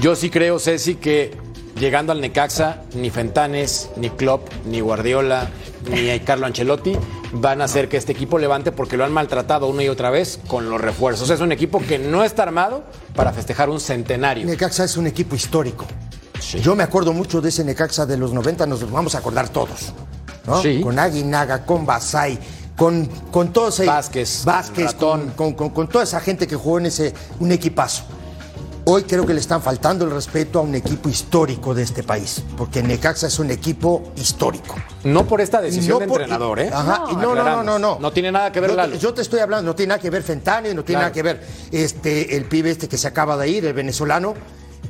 [0.00, 1.36] Yo sí creo, Ceci, que
[1.78, 5.50] llegando al Necaxa, ni Fentanes, ni Klopp, ni Guardiola,
[5.90, 6.96] ni Carlo Ancelotti
[7.32, 10.38] van a hacer que este equipo levante porque lo han maltratado una y otra vez
[10.46, 11.30] con los refuerzos.
[11.30, 12.84] Es un equipo que no está armado
[13.16, 14.46] para festejar un centenario.
[14.46, 15.84] Necaxa es un equipo histórico.
[16.60, 19.92] Yo me acuerdo mucho de ese Necaxa de los 90, nos vamos a acordar todos.
[20.44, 22.38] Con Aguinaga, con Basay,
[22.76, 23.94] con, con todos ellos.
[23.94, 28.04] Vázquez, Vázquez con, con, toda esa gente que jugó en ese un equipazo.
[28.84, 32.42] Hoy creo que le están faltando el respeto a un equipo histórico de este país,
[32.56, 34.74] porque Necaxa es un equipo histórico.
[35.04, 36.70] No por esta decisión de entrenador, ¿eh?
[36.72, 38.12] Ajá, no, no, no, no, no, no.
[38.12, 40.74] tiene nada que ver, yo, yo te estoy hablando, no tiene nada que ver Fentani,
[40.74, 43.72] no tiene nada que ver este, el pibe este que se acaba de ir, el
[43.72, 44.34] venezolano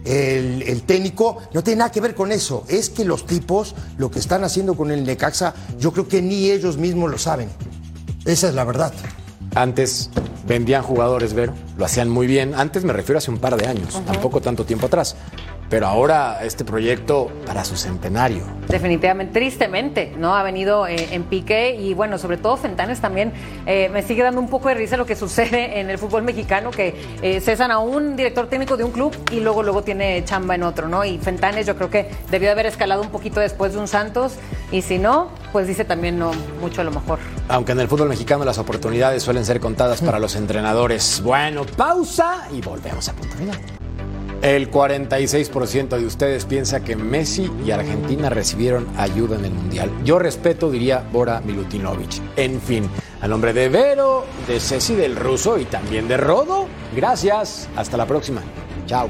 [0.05, 2.65] el, técnico, no tiene nada que ver con eso.
[2.69, 6.51] Es que los tipos, lo que están haciendo con el Necaxa, yo creo que ni
[6.51, 7.49] ellos mismos lo saben.
[8.25, 8.93] Esa es la verdad.
[9.55, 10.11] Antes
[10.47, 12.55] vendían jugadores, Vero, lo hacían muy bien.
[12.55, 15.17] Antes me refiero hace un par de años, tampoco tanto tiempo atrás
[15.73, 18.45] pero ahora este proyecto para su centenario.
[18.69, 20.37] Definitivamente, tristemente, ¿no?
[20.37, 23.33] Ha venido eh, en pique y bueno, sobre todo Fentanes también
[23.65, 26.73] eh, me sigue dando un poco de risa lo que sucede en el fútbol mexicano,
[26.73, 30.57] que eh, cesan a un director técnico de un club y luego, luego tiene chamba
[30.57, 31.07] en otro, ¿no?
[31.07, 34.35] Y Fentanes yo creo que debió haber escalado un poquito después de un Santos
[34.73, 37.19] y si no, pues dice también no mucho a lo mejor.
[37.49, 41.23] Aunque en el fútbol mexicano las oportunidades suelen ser contadas para los entrenadores.
[41.25, 43.82] Bueno, pausa y volvemos a punto final.
[44.43, 49.89] El 46% de ustedes piensa que Messi y Argentina recibieron ayuda en el Mundial.
[50.05, 52.21] Yo respeto, diría Bora Milutinovic.
[52.35, 52.91] En fin,
[53.21, 56.67] a nombre de Vero, de Ceci del Ruso y también de Rodo,
[56.97, 57.69] gracias.
[57.77, 58.43] Hasta la próxima.
[58.87, 59.09] Chao.